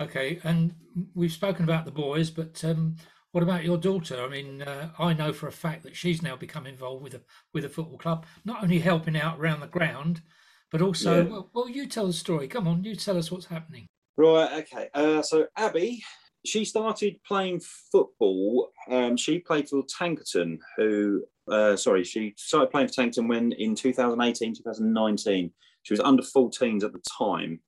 Okay, 0.00 0.40
and 0.44 0.74
we've 1.14 1.32
spoken 1.32 1.64
about 1.64 1.84
the 1.84 1.90
boys, 1.90 2.30
but 2.30 2.62
um, 2.64 2.96
What 3.32 3.44
about 3.44 3.64
your 3.64 3.78
daughter? 3.78 4.20
I 4.20 4.28
mean, 4.28 4.62
uh, 4.62 4.90
I 4.98 5.12
know 5.12 5.32
for 5.32 5.46
a 5.46 5.52
fact 5.52 5.84
that 5.84 5.94
she's 5.94 6.20
now 6.20 6.34
become 6.36 6.66
involved 6.66 7.02
with 7.04 7.14
a 7.14 7.20
with 7.54 7.64
a 7.64 7.68
football 7.68 7.98
club, 7.98 8.26
not 8.44 8.62
only 8.62 8.80
helping 8.80 9.16
out 9.16 9.38
around 9.38 9.60
the 9.60 9.68
ground, 9.68 10.22
but 10.70 10.82
also. 10.82 11.24
Yeah. 11.24 11.30
Well, 11.30 11.50
well, 11.52 11.68
you 11.68 11.86
tell 11.86 12.06
the 12.06 12.12
story. 12.12 12.48
Come 12.48 12.68
on, 12.68 12.84
you 12.84 12.94
tell 12.94 13.18
us 13.18 13.30
what's 13.30 13.46
happening. 13.46 13.86
Right. 14.16 14.62
Okay. 14.62 14.88
Uh, 14.94 15.22
so 15.22 15.46
Abby, 15.56 16.02
she 16.44 16.64
started 16.64 17.22
playing 17.26 17.60
football. 17.60 18.70
Um, 18.88 19.16
she 19.16 19.38
played 19.38 19.68
for 19.68 19.82
Tankerton, 19.82 20.58
who, 20.76 21.24
uh, 21.50 21.76
sorry, 21.76 22.04
she 22.04 22.34
started 22.36 22.70
playing 22.70 22.88
for 22.88 22.94
Tankerton 22.94 23.28
when 23.28 23.52
in 23.52 23.74
2018, 23.74 24.54
2019. 24.56 25.52
She 25.82 25.92
was 25.92 26.00
under 26.00 26.22
14s 26.22 26.84
at 26.84 26.92
the 26.92 27.02
time. 27.18 27.60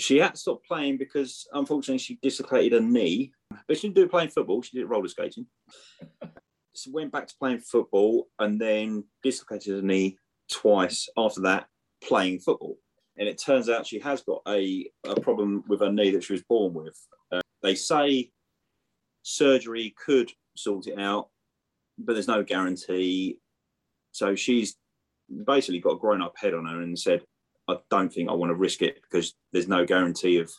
She 0.00 0.18
had 0.18 0.34
to 0.34 0.40
stop 0.40 0.64
playing 0.64 0.98
because 0.98 1.46
unfortunately 1.52 1.98
she 1.98 2.18
dislocated 2.20 2.72
her 2.72 2.80
knee, 2.80 3.32
but 3.68 3.76
she 3.76 3.88
didn't 3.88 3.96
do 3.96 4.08
playing 4.08 4.30
football. 4.30 4.62
She 4.62 4.78
did 4.78 4.88
roller 4.88 5.08
skating. 5.08 5.46
she 6.74 6.90
went 6.90 7.12
back 7.12 7.28
to 7.28 7.34
playing 7.38 7.60
football 7.60 8.28
and 8.38 8.60
then 8.60 9.04
dislocated 9.22 9.76
her 9.76 9.82
knee 9.82 10.16
twice 10.52 11.08
after 11.16 11.42
that 11.42 11.66
playing 12.02 12.40
football. 12.40 12.78
And 13.16 13.28
it 13.28 13.38
turns 13.38 13.68
out 13.68 13.86
she 13.86 13.98
has 14.00 14.22
got 14.22 14.42
a, 14.48 14.90
a 15.06 15.20
problem 15.20 15.64
with 15.68 15.80
her 15.80 15.92
knee 15.92 16.10
that 16.12 16.24
she 16.24 16.32
was 16.32 16.42
born 16.42 16.74
with. 16.74 16.98
Uh, 17.30 17.40
they 17.62 17.74
say 17.74 18.30
surgery 19.22 19.94
could 20.04 20.30
sort 20.56 20.86
it 20.86 20.98
out, 20.98 21.28
but 21.98 22.14
there's 22.14 22.28
no 22.28 22.42
guarantee. 22.42 23.38
So 24.12 24.34
she's 24.34 24.76
basically 25.46 25.80
got 25.80 25.94
a 25.94 25.98
grown 25.98 26.22
up 26.22 26.34
head 26.36 26.54
on 26.54 26.66
her 26.66 26.80
and 26.80 26.98
said, 26.98 27.22
I 27.68 27.76
don't 27.90 28.12
think 28.12 28.28
I 28.28 28.34
want 28.34 28.50
to 28.50 28.56
risk 28.56 28.82
it 28.82 29.00
because 29.02 29.34
there's 29.52 29.68
no 29.68 29.84
guarantee 29.84 30.38
of 30.38 30.50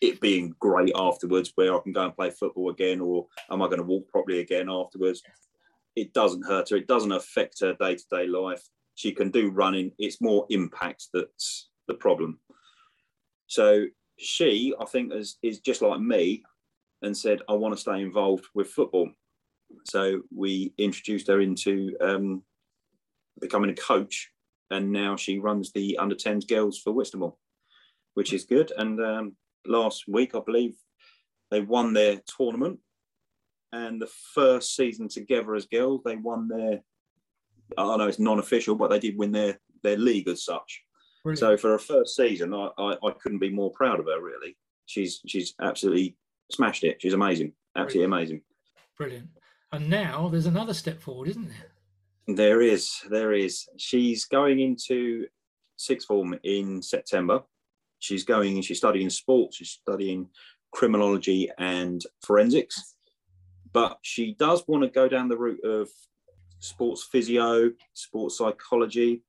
it 0.00 0.20
being 0.20 0.54
great 0.60 0.92
afterwards 0.94 1.52
where 1.54 1.74
I 1.74 1.80
can 1.80 1.92
go 1.92 2.04
and 2.04 2.14
play 2.14 2.30
football 2.30 2.70
again 2.70 3.00
or 3.00 3.26
am 3.50 3.62
I 3.62 3.66
going 3.66 3.78
to 3.78 3.84
walk 3.84 4.08
properly 4.08 4.40
again 4.40 4.68
afterwards? 4.68 5.22
It 5.96 6.12
doesn't 6.12 6.46
hurt 6.46 6.70
her. 6.70 6.76
It 6.76 6.86
doesn't 6.86 7.12
affect 7.12 7.60
her 7.60 7.74
day 7.74 7.96
to 7.96 8.04
day 8.10 8.26
life. 8.26 8.62
She 8.98 9.12
can 9.12 9.30
do 9.30 9.50
running. 9.50 9.92
It's 9.96 10.20
more 10.20 10.44
impact 10.50 11.06
that's 11.14 11.68
the 11.86 11.94
problem. 11.94 12.40
So 13.46 13.84
she, 14.18 14.74
I 14.80 14.86
think, 14.86 15.12
is, 15.14 15.38
is 15.40 15.60
just 15.60 15.82
like 15.82 16.00
me 16.00 16.42
and 17.02 17.16
said, 17.16 17.42
I 17.48 17.52
want 17.52 17.76
to 17.76 17.80
stay 17.80 18.02
involved 18.02 18.46
with 18.56 18.66
football. 18.66 19.08
So 19.84 20.22
we 20.34 20.74
introduced 20.78 21.28
her 21.28 21.40
into 21.40 21.96
um, 22.00 22.42
becoming 23.40 23.70
a 23.70 23.74
coach, 23.74 24.32
and 24.72 24.90
now 24.90 25.14
she 25.14 25.38
runs 25.38 25.70
the 25.70 25.96
under 25.98 26.16
10s 26.16 26.48
girls 26.48 26.76
for 26.76 26.92
Whitstable, 26.92 27.38
which 28.14 28.32
is 28.32 28.46
good. 28.46 28.72
And 28.76 29.00
um, 29.00 29.36
last 29.64 30.06
week, 30.08 30.34
I 30.34 30.40
believe, 30.44 30.74
they 31.52 31.60
won 31.60 31.92
their 31.92 32.20
tournament. 32.36 32.80
And 33.70 34.02
the 34.02 34.10
first 34.34 34.74
season 34.74 35.06
together 35.06 35.54
as 35.54 35.66
girls, 35.66 36.00
they 36.04 36.16
won 36.16 36.48
their, 36.48 36.80
I 37.76 37.96
know 37.96 38.08
it's 38.08 38.18
non 38.18 38.38
official, 38.38 38.74
but 38.74 38.88
they 38.88 38.98
did 38.98 39.18
win 39.18 39.32
their, 39.32 39.58
their 39.82 39.96
league 39.96 40.28
as 40.28 40.44
such. 40.44 40.82
Brilliant. 41.22 41.38
So 41.40 41.56
for 41.56 41.70
her 41.70 41.78
first 41.78 42.16
season, 42.16 42.54
I, 42.54 42.70
I, 42.78 42.96
I, 43.04 43.10
couldn't 43.20 43.40
be 43.40 43.50
more 43.50 43.70
proud 43.70 44.00
of 44.00 44.06
her. 44.06 44.22
Really, 44.22 44.56
she's 44.86 45.20
she's 45.26 45.54
absolutely 45.60 46.16
smashed 46.50 46.84
it. 46.84 47.02
She's 47.02 47.12
amazing, 47.12 47.52
absolutely 47.76 48.08
Brilliant. 48.08 48.30
amazing. 48.30 48.42
Brilliant. 48.96 49.28
And 49.72 49.90
now 49.90 50.28
there's 50.28 50.46
another 50.46 50.74
step 50.74 51.00
forward, 51.00 51.28
isn't 51.28 51.48
there? 51.48 52.36
There 52.36 52.62
is, 52.62 52.90
there 53.10 53.32
is. 53.32 53.68
She's 53.76 54.24
going 54.26 54.60
into 54.60 55.26
sixth 55.76 56.06
form 56.06 56.38
in 56.44 56.82
September. 56.82 57.42
She's 57.98 58.24
going. 58.24 58.62
She's 58.62 58.78
studying 58.78 59.10
sports. 59.10 59.56
She's 59.56 59.70
studying 59.70 60.28
criminology 60.72 61.50
and 61.58 62.02
forensics. 62.22 62.94
But 63.72 63.98
she 64.02 64.34
does 64.34 64.62
want 64.66 64.84
to 64.84 64.90
go 64.90 65.08
down 65.08 65.28
the 65.28 65.36
route 65.36 65.64
of 65.64 65.88
sports 66.60 67.06
physio, 67.10 67.70
sports 67.94 68.38
psychology, 68.38 69.22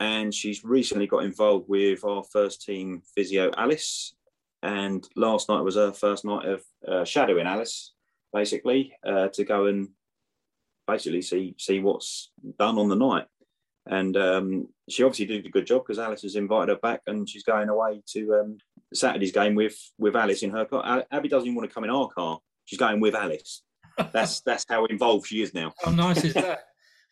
and 0.00 0.32
she's 0.34 0.64
recently 0.64 1.06
got 1.06 1.24
involved 1.24 1.68
with 1.68 2.04
our 2.04 2.24
first 2.24 2.62
team 2.62 3.02
physio 3.14 3.50
Alice. 3.56 4.14
And 4.62 5.06
last 5.16 5.48
night 5.48 5.60
was 5.60 5.76
her 5.76 5.92
first 5.92 6.24
night 6.24 6.46
of 6.46 6.62
uh, 6.86 7.04
shadowing 7.04 7.46
Alice, 7.46 7.92
basically, 8.32 8.92
uh, 9.06 9.28
to 9.28 9.44
go 9.44 9.66
and 9.66 9.88
basically 10.86 11.22
see 11.22 11.54
see 11.58 11.80
what's 11.80 12.30
done 12.58 12.78
on 12.78 12.88
the 12.88 12.96
night. 12.96 13.26
And 13.88 14.16
um, 14.16 14.68
she 14.88 15.04
obviously 15.04 15.26
did 15.26 15.46
a 15.46 15.50
good 15.50 15.66
job 15.66 15.84
because 15.84 16.00
Alice 16.00 16.22
has 16.22 16.34
invited 16.34 16.70
her 16.70 16.80
back, 16.80 17.02
and 17.06 17.28
she's 17.28 17.44
going 17.44 17.68
away 17.68 18.02
to 18.08 18.34
um, 18.34 18.58
Saturday's 18.92 19.32
game 19.32 19.54
with 19.54 19.78
with 19.98 20.16
Alice 20.16 20.42
in 20.42 20.50
her 20.50 20.64
car. 20.64 21.04
Abby 21.10 21.28
doesn't 21.28 21.46
even 21.46 21.56
want 21.56 21.68
to 21.68 21.74
come 21.74 21.84
in 21.84 21.90
our 21.90 22.08
car; 22.08 22.40
she's 22.64 22.78
going 22.78 23.00
with 23.00 23.14
Alice. 23.14 23.62
That's 24.12 24.40
that's 24.40 24.66
how 24.68 24.84
involved 24.86 25.26
she 25.26 25.42
is 25.42 25.54
now. 25.54 25.72
How 25.82 25.90
nice 25.90 26.24
is 26.24 26.34
that? 26.34 26.64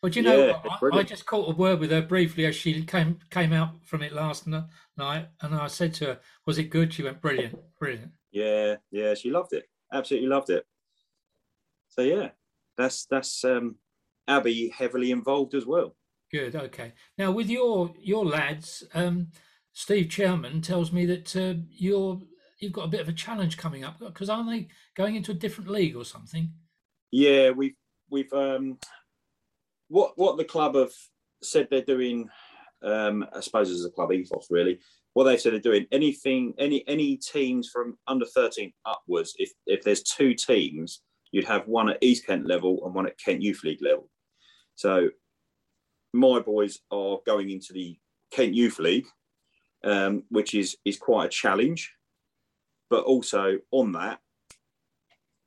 Well, 0.03 0.11
do 0.11 0.19
you 0.19 0.25
know, 0.25 0.47
yeah, 0.47 0.59
I, 0.93 0.99
I, 0.99 1.03
just 1.03 1.25
caught 1.25 1.51
a 1.51 1.55
word 1.55 1.79
with 1.79 1.89
her 1.89 2.01
briefly 2.01 2.45
as 2.45 2.55
she 2.55 2.83
came 2.83 3.17
came 3.31 3.51
out 3.53 3.83
from 3.85 4.03
it 4.03 4.13
last 4.13 4.45
night, 4.45 5.27
and 5.41 5.55
I 5.55 5.65
said 5.65 5.95
to 5.95 6.05
her, 6.05 6.19
"Was 6.45 6.59
it 6.59 6.69
good?" 6.69 6.93
She 6.93 7.01
went, 7.01 7.21
"Brilliant, 7.21 7.57
brilliant." 7.79 8.11
Yeah, 8.31 8.75
yeah, 8.91 9.15
she 9.15 9.31
loved 9.31 9.53
it. 9.53 9.63
Absolutely 9.91 10.29
loved 10.29 10.51
it. 10.51 10.65
So 11.87 12.01
yeah, 12.01 12.29
that's 12.77 13.05
that's 13.05 13.43
um, 13.45 13.77
Abby 14.27 14.69
heavily 14.69 15.09
involved 15.11 15.55
as 15.55 15.65
well. 15.65 15.95
Good. 16.31 16.55
Okay. 16.55 16.93
Now 17.17 17.31
with 17.31 17.49
your 17.49 17.93
your 17.99 18.25
lads, 18.25 18.83
um, 18.93 19.29
Steve 19.73 20.09
Chairman 20.09 20.61
tells 20.61 20.91
me 20.91 21.05
that 21.05 21.35
uh, 21.35 21.61
you're 21.71 22.21
you've 22.59 22.73
got 22.73 22.85
a 22.85 22.89
bit 22.89 23.01
of 23.01 23.09
a 23.09 23.13
challenge 23.13 23.57
coming 23.57 23.83
up 23.83 23.99
because 23.99 24.29
aren't 24.29 24.49
they 24.49 24.67
going 24.95 25.15
into 25.15 25.31
a 25.31 25.35
different 25.35 25.69
league 25.69 25.95
or 25.95 26.05
something? 26.05 26.51
Yeah, 27.11 27.51
we've 27.51 27.75
we've 28.09 28.31
um, 28.33 28.77
what 29.89 30.13
what 30.15 30.37
the 30.37 30.45
club 30.45 30.75
have 30.75 30.93
said 31.41 31.67
they're 31.69 31.81
doing, 31.81 32.29
um, 32.83 33.25
I 33.33 33.39
suppose 33.39 33.69
as 33.69 33.85
a 33.85 33.89
club 33.89 34.11
ethos 34.11 34.47
really, 34.49 34.79
what 35.13 35.25
they've 35.25 35.39
said 35.39 35.53
they're 35.53 35.59
doing, 35.59 35.85
anything, 35.91 36.53
any 36.57 36.83
any 36.87 37.17
teams 37.17 37.69
from 37.71 37.97
under 38.07 38.25
13 38.25 38.71
upwards, 38.85 39.33
if 39.37 39.51
if 39.65 39.83
there's 39.83 40.03
two 40.03 40.33
teams, 40.33 41.01
you'd 41.31 41.45
have 41.45 41.67
one 41.67 41.89
at 41.89 41.97
East 42.01 42.25
Kent 42.25 42.47
level 42.47 42.81
and 42.85 42.93
one 42.93 43.07
at 43.07 43.19
Kent 43.19 43.41
Youth 43.41 43.63
League 43.63 43.81
level. 43.81 44.09
So 44.75 45.09
my 46.13 46.39
boys 46.39 46.79
are 46.91 47.19
going 47.25 47.49
into 47.49 47.73
the 47.73 47.97
Kent 48.31 48.53
Youth 48.53 48.79
League, 48.79 49.07
um, 49.83 50.23
which 50.29 50.53
is 50.53 50.77
is 50.85 50.97
quite 50.97 51.25
a 51.25 51.29
challenge. 51.29 51.93
But 52.89 53.05
also 53.05 53.57
on 53.71 53.93
that, 53.93 54.19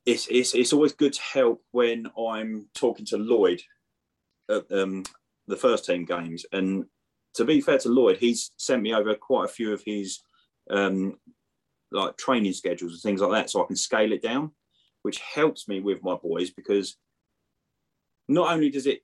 it's, 0.08 0.26
it's, 0.28 0.54
it's 0.54 0.72
always 0.72 0.92
good 0.92 1.12
to 1.12 1.20
help 1.20 1.62
when 1.72 2.06
I'm 2.18 2.68
talking 2.74 3.04
to 3.06 3.18
Lloyd, 3.18 3.60
um, 4.48 5.04
the 5.46 5.56
first 5.56 5.84
team 5.84 6.06
games. 6.06 6.46
And 6.50 6.86
to 7.34 7.44
be 7.44 7.60
fair 7.60 7.76
to 7.78 7.90
Lloyd, 7.90 8.16
he's 8.16 8.50
sent 8.56 8.80
me 8.80 8.94
over 8.94 9.14
quite 9.14 9.44
a 9.44 9.52
few 9.52 9.74
of 9.74 9.82
his 9.84 10.20
um, 10.70 11.18
like 11.92 12.16
training 12.16 12.54
schedules 12.54 12.92
and 12.92 13.02
things 13.02 13.20
like 13.20 13.32
that, 13.32 13.50
so 13.50 13.62
I 13.62 13.66
can 13.66 13.76
scale 13.76 14.12
it 14.12 14.22
down, 14.22 14.52
which 15.02 15.20
helps 15.20 15.68
me 15.68 15.80
with 15.80 16.02
my 16.02 16.14
boys 16.14 16.50
because 16.50 16.96
not 18.28 18.50
only 18.50 18.70
does 18.70 18.86
it 18.86 19.00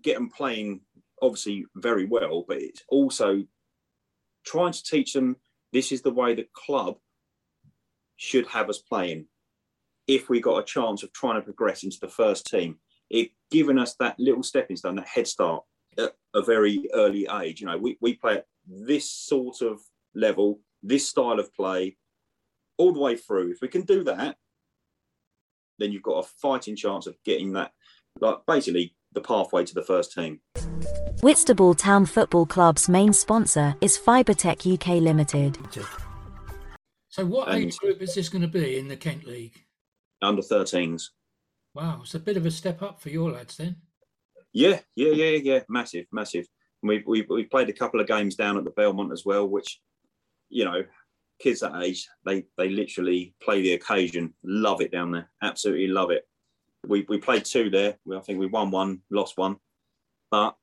get 0.00 0.14
them 0.14 0.30
playing 0.30 0.82
obviously 1.20 1.64
very 1.74 2.04
well, 2.04 2.44
but 2.46 2.58
it's 2.58 2.82
also 2.88 3.42
trying 4.44 4.72
to 4.72 4.84
teach 4.84 5.12
them 5.14 5.36
this 5.72 5.90
is 5.90 6.02
the 6.02 6.12
way 6.12 6.34
the 6.34 6.46
club 6.52 6.96
should 8.16 8.46
have 8.48 8.68
us 8.68 8.78
playing 8.78 9.26
if 10.06 10.28
we 10.28 10.40
got 10.40 10.58
a 10.58 10.64
chance 10.64 11.02
of 11.02 11.12
trying 11.12 11.36
to 11.36 11.44
progress 11.44 11.82
into 11.82 11.98
the 12.00 12.08
first 12.08 12.46
team 12.46 12.78
it 13.10 13.30
given 13.50 13.78
us 13.78 13.94
that 14.00 14.18
little 14.18 14.42
stepping 14.42 14.76
stone, 14.76 14.96
that 14.96 15.06
head 15.06 15.26
start 15.26 15.64
at 15.98 16.14
a 16.34 16.42
very 16.42 16.88
early 16.94 17.28
age. 17.40 17.60
You 17.60 17.68
know, 17.68 17.78
we, 17.78 17.96
we 18.00 18.14
play 18.14 18.38
at 18.38 18.46
this 18.66 19.10
sort 19.10 19.60
of 19.62 19.80
level, 20.14 20.60
this 20.82 21.08
style 21.08 21.38
of 21.38 21.54
play, 21.54 21.96
all 22.76 22.92
the 22.92 23.00
way 23.00 23.16
through. 23.16 23.52
If 23.52 23.60
we 23.60 23.68
can 23.68 23.82
do 23.82 24.02
that, 24.04 24.36
then 25.78 25.92
you've 25.92 26.02
got 26.02 26.24
a 26.24 26.28
fighting 26.40 26.76
chance 26.76 27.06
of 27.06 27.16
getting 27.24 27.52
that, 27.52 27.72
like 28.20 28.38
basically 28.46 28.94
the 29.12 29.20
pathway 29.20 29.64
to 29.64 29.74
the 29.74 29.82
first 29.82 30.12
team. 30.12 30.40
Whitstable 31.22 31.74
Town 31.74 32.06
Football 32.06 32.46
Club's 32.46 32.88
main 32.88 33.12
sponsor 33.12 33.76
is 33.80 33.96
Fibertech 33.96 34.72
UK 34.72 35.00
Limited. 35.00 35.58
So, 37.08 37.24
what 37.24 37.48
and 37.48 37.64
age 37.64 37.76
group 37.78 38.02
is 38.02 38.14
this 38.14 38.28
going 38.28 38.42
to 38.42 38.48
be 38.48 38.76
in 38.78 38.88
the 38.88 38.96
Kent 38.96 39.24
League? 39.24 39.64
Under 40.24 40.42
13s. 40.42 41.04
Wow, 41.74 42.00
it's 42.02 42.14
a 42.14 42.20
bit 42.20 42.36
of 42.36 42.46
a 42.46 42.50
step 42.50 42.82
up 42.82 43.00
for 43.00 43.10
your 43.10 43.32
lads 43.32 43.56
then. 43.56 43.76
Yeah, 44.52 44.80
yeah, 44.94 45.10
yeah, 45.10 45.38
yeah, 45.42 45.60
massive, 45.68 46.06
massive. 46.12 46.46
We've 46.82 47.02
we've, 47.06 47.26
we've 47.28 47.50
played 47.50 47.68
a 47.68 47.72
couple 47.72 48.00
of 48.00 48.06
games 48.06 48.36
down 48.36 48.56
at 48.56 48.64
the 48.64 48.70
Belmont 48.70 49.12
as 49.12 49.24
well, 49.24 49.48
which 49.48 49.80
you 50.48 50.64
know, 50.64 50.84
kids 51.40 51.60
that 51.60 51.82
age 51.82 52.08
they 52.24 52.44
they 52.56 52.68
literally 52.68 53.34
play 53.42 53.62
the 53.62 53.72
occasion, 53.72 54.32
love 54.44 54.80
it 54.80 54.92
down 54.92 55.10
there, 55.10 55.30
absolutely 55.42 55.88
love 55.88 56.10
it. 56.12 56.22
We 56.86 57.04
we 57.08 57.18
played 57.18 57.44
two 57.44 57.70
there. 57.70 57.96
I 58.14 58.20
think 58.20 58.38
we 58.38 58.46
won 58.46 58.70
one, 58.70 59.00
lost 59.10 59.36
one, 59.36 59.56
but 60.30 60.54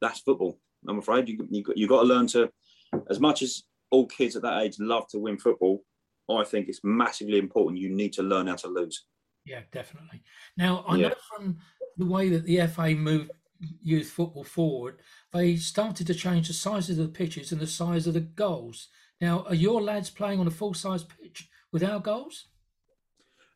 that's 0.00 0.20
football. 0.20 0.60
I'm 0.88 0.98
afraid 0.98 1.28
you 1.28 1.46
you 1.50 1.64
you 1.74 1.88
got 1.88 2.02
to 2.02 2.06
learn 2.06 2.28
to, 2.28 2.50
as 3.10 3.18
much 3.18 3.42
as 3.42 3.64
all 3.90 4.06
kids 4.06 4.36
at 4.36 4.42
that 4.42 4.62
age 4.62 4.76
love 4.78 5.08
to 5.08 5.18
win 5.18 5.38
football. 5.38 5.82
I 6.30 6.44
think 6.44 6.68
it's 6.68 6.84
massively 6.84 7.38
important. 7.38 7.80
You 7.80 7.90
need 7.90 8.12
to 8.12 8.22
learn 8.22 8.46
how 8.46 8.54
to 8.54 8.68
lose 8.68 9.04
Yeah, 9.44 9.60
definitely. 9.72 10.22
Now 10.56 10.84
I 10.86 10.96
yeah. 10.96 11.08
know 11.08 11.14
from 11.36 11.58
the 11.96 12.06
way 12.06 12.28
that 12.30 12.44
the 12.44 12.66
FA 12.66 12.90
moved 12.90 13.30
youth 13.82 14.10
football 14.10 14.44
forward, 14.44 15.00
they 15.32 15.56
started 15.56 16.06
to 16.06 16.14
change 16.14 16.48
the 16.48 16.54
sizes 16.54 16.98
of 16.98 17.06
the 17.06 17.12
pitches 17.12 17.52
and 17.52 17.60
the 17.60 17.66
size 17.66 18.06
of 18.06 18.14
the 18.14 18.20
goals. 18.20 18.88
Now, 19.20 19.44
are 19.46 19.54
your 19.54 19.82
lads 19.82 20.10
playing 20.10 20.40
on 20.40 20.46
a 20.46 20.50
full 20.50 20.74
size 20.74 21.04
pitch 21.04 21.48
without 21.72 22.04
goals? 22.04 22.48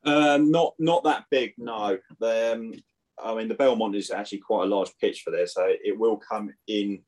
Um, 0.04 0.50
not 0.50 0.74
not 0.78 1.04
that 1.04 1.24
big, 1.30 1.54
no. 1.56 1.98
Um, 2.20 2.74
I 3.22 3.34
mean, 3.34 3.48
the 3.48 3.54
Belmont 3.54 3.94
is 3.94 4.10
actually 4.10 4.38
quite 4.38 4.64
a 4.64 4.74
large 4.74 4.90
pitch 5.00 5.22
for 5.22 5.30
this, 5.30 5.54
so 5.54 5.66
it 5.66 5.98
will 5.98 6.18
come 6.18 6.52
in. 6.66 7.02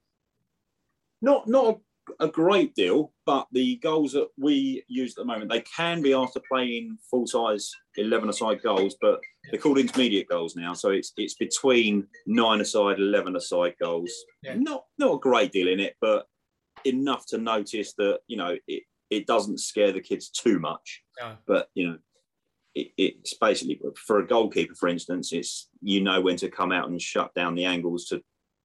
Not 1.21 1.47
not 1.47 1.80
a, 2.21 2.29
great 2.29 2.75
deal, 2.75 3.13
but 3.25 3.47
the 3.53 3.77
goals 3.77 4.13
that 4.13 4.29
we 4.39 4.85
use 4.89 5.13
at 5.13 5.23
the 5.23 5.25
moment, 5.25 5.51
they 5.51 5.63
can 5.63 6.03
be 6.03 6.13
after 6.13 6.41
playing 6.49 6.99
full 7.11 7.27
size 7.27 7.71
eleven 7.97 8.29
aside 8.29 8.63
goals, 8.63 8.97
but 9.01 9.21
they're 9.51 9.61
called 9.61 9.79
intermediate 9.79 10.29
goals 10.29 10.57
now, 10.57 10.73
so 10.75 10.91
it's 10.91 11.13
it's 11.17 11.35
between 11.35 12.07
nine 12.27 12.61
aside, 12.61 12.99
eleven 12.99 13.37
aside 13.37 13.75
goals. 13.81 14.13
Yeah. 14.43 14.55
Not 14.55 14.85
not 14.99 15.15
a 15.15 15.19
great 15.19 15.53
deal 15.53 15.69
in 15.69 15.81
it, 15.81 15.95
but 16.01 16.27
enough 16.85 17.27
to 17.27 17.39
notice 17.39 17.95
that 17.99 18.21
you 18.29 18.37
know 18.37 18.57
it 18.67 18.83
it 19.11 19.27
doesn't 19.27 19.61
scare 19.61 19.93
the 19.93 20.01
kids 20.01 20.31
too 20.31 20.59
much. 20.59 21.03
But 21.47 21.69
you 21.75 21.89
know, 21.89 21.99
it, 22.75 22.89
it's 22.97 23.35
basically 23.35 23.81
for 24.07 24.19
a 24.19 24.27
goalkeeper, 24.27 24.75
for 24.75 24.89
instance, 24.89 25.33
it's 25.33 25.69
you 25.83 26.03
know 26.03 26.21
when 26.21 26.37
to 26.37 26.51
come 26.51 26.73
out 26.73 26.89
and 26.89 27.01
shut 27.01 27.35
down 27.35 27.55
the 27.55 27.65
angles 27.65 28.07
to 28.07 28.23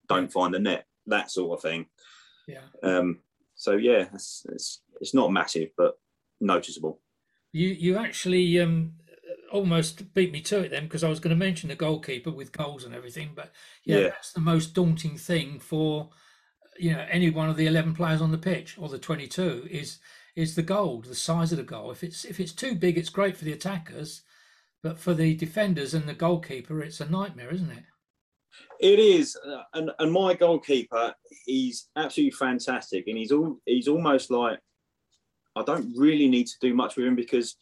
don't 0.08 0.32
find 0.32 0.54
the 0.54 0.60
net, 0.60 0.86
that 1.08 1.32
sort 1.32 1.58
of 1.58 1.62
thing. 1.62 1.86
Yeah. 2.48 2.62
Um. 2.84 3.20
So 3.62 3.74
yeah, 3.74 4.08
it's 4.12 4.44
it's, 4.50 4.82
it's 5.00 5.14
not 5.14 5.32
massive, 5.32 5.70
but 5.78 6.00
noticeable. 6.40 7.00
You 7.54 7.68
you 7.68 7.96
actually 7.96 8.60
um 8.60 8.94
almost 9.52 10.16
beat 10.16 10.32
me 10.32 10.42
to 10.42 10.62
it 10.62 10.70
then 10.70 10.86
because 10.86 11.04
I 11.04 11.10
was 11.10 11.20
going 11.20 11.38
to 11.38 11.46
mention 11.46 11.70
the 11.70 11.76
goalkeeper 11.76 12.32
with 12.32 12.52
goals 12.52 12.86
and 12.86 12.96
everything, 12.96 13.34
but 13.36 13.52
yeah, 13.86 13.98
yeah, 13.98 14.08
that's 14.08 14.34
the 14.34 14.40
most 14.40 14.74
daunting 14.74 15.16
thing 15.16 15.60
for 15.60 16.10
you 16.80 16.94
know 16.94 17.06
any 17.12 17.30
one 17.30 17.50
of 17.50 17.56
the 17.56 17.68
11 17.68 17.94
players 17.94 18.20
on 18.20 18.32
the 18.32 18.38
pitch 18.40 18.80
or 18.80 18.90
the 18.90 18.98
22 18.98 19.68
is 19.70 20.00
is 20.36 20.56
the 20.56 20.64
goal 20.64 21.02
the 21.02 21.14
size 21.14 21.52
of 21.52 21.60
the 21.60 21.64
goal. 21.64 21.92
If 21.92 22.04
it's 22.04 22.26
if 22.26 22.40
it's 22.40 22.54
too 22.54 22.74
big 22.74 22.98
it's 22.98 23.10
great 23.10 23.38
for 23.38 23.46
the 23.46 23.54
attackers 23.54 24.24
but 24.82 24.98
for 24.98 25.14
the 25.14 25.36
defenders 25.36 25.94
and 25.94 26.10
the 26.10 26.16
goalkeeper 26.16 26.82
it's 26.82 27.00
a 27.00 27.08
nightmare 27.08 27.54
isn't 27.54 27.70
it 27.70 27.84
it 28.80 29.00
is 29.00 29.38
uh, 29.48 29.64
and 29.74 29.92
and 30.00 30.12
my 30.12 30.34
goalkeeper 30.34 31.14
he's 31.46 31.90
absolutely 31.96 32.32
fantastic 32.32 33.06
and 33.08 33.18
he's 33.18 33.32
all 33.32 33.58
he's 33.66 33.88
almost 33.88 34.32
like 34.32 34.60
i 35.56 35.64
don't 35.64 35.92
really 35.98 36.28
need 36.28 36.48
to 36.48 36.60
do 36.62 36.74
much 36.74 36.96
with 36.96 37.06
him 37.06 37.16
because 37.16 37.56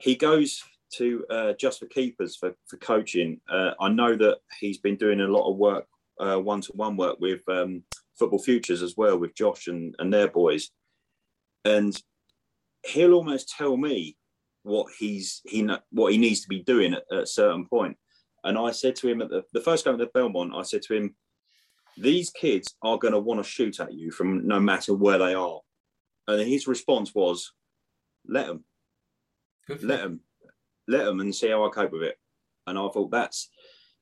he 0.00 0.14
goes 0.14 0.62
to 0.92 1.24
uh, 1.30 1.52
just 1.58 1.80
for 1.80 1.86
keepers 1.86 2.36
for, 2.36 2.54
for 2.66 2.76
coaching 2.76 3.40
uh, 3.50 3.72
i 3.80 3.88
know 3.88 4.14
that 4.14 4.38
he's 4.60 4.78
been 4.78 4.96
doing 4.96 5.20
a 5.20 5.26
lot 5.26 5.50
of 5.50 5.56
work 5.56 5.86
one 6.18 6.60
to 6.60 6.72
one 6.72 6.96
work 6.96 7.18
with 7.20 7.40
um, 7.48 7.82
Football 8.18 8.38
Futures 8.38 8.82
as 8.82 8.94
well 8.96 9.18
with 9.18 9.34
Josh 9.34 9.66
and, 9.66 9.94
and 9.98 10.12
their 10.12 10.28
boys. 10.28 10.70
And 11.64 12.00
he'll 12.84 13.14
almost 13.14 13.48
tell 13.48 13.76
me 13.76 14.16
what 14.62 14.86
he's 14.98 15.42
he 15.46 15.68
what 15.90 16.12
he 16.12 16.18
needs 16.18 16.40
to 16.42 16.48
be 16.48 16.62
doing 16.62 16.94
at, 16.94 17.04
at 17.12 17.22
a 17.22 17.26
certain 17.26 17.66
point. 17.66 17.96
And 18.44 18.58
I 18.58 18.70
said 18.70 18.94
to 18.96 19.08
him 19.08 19.22
at 19.22 19.30
the, 19.30 19.42
the 19.52 19.60
first 19.60 19.84
game 19.84 19.94
at 19.94 19.98
the 19.98 20.06
Belmont, 20.06 20.52
I 20.54 20.62
said 20.62 20.82
to 20.82 20.94
him, 20.94 21.14
these 21.96 22.30
kids 22.30 22.74
are 22.82 22.98
going 22.98 23.14
to 23.14 23.20
want 23.20 23.42
to 23.42 23.48
shoot 23.48 23.80
at 23.80 23.92
you 23.92 24.10
from 24.10 24.46
no 24.46 24.60
matter 24.60 24.94
where 24.94 25.18
they 25.18 25.34
are. 25.34 25.60
And 26.28 26.46
his 26.46 26.66
response 26.66 27.14
was, 27.14 27.52
let 28.26 28.46
them, 28.46 28.64
let 29.68 30.02
them, 30.02 30.20
let 30.88 31.04
them 31.04 31.20
and 31.20 31.34
see 31.34 31.50
how 31.50 31.66
I 31.66 31.70
cope 31.70 31.92
with 31.92 32.02
it. 32.02 32.16
And 32.66 32.78
I 32.78 32.88
thought 32.88 33.10
that's 33.10 33.50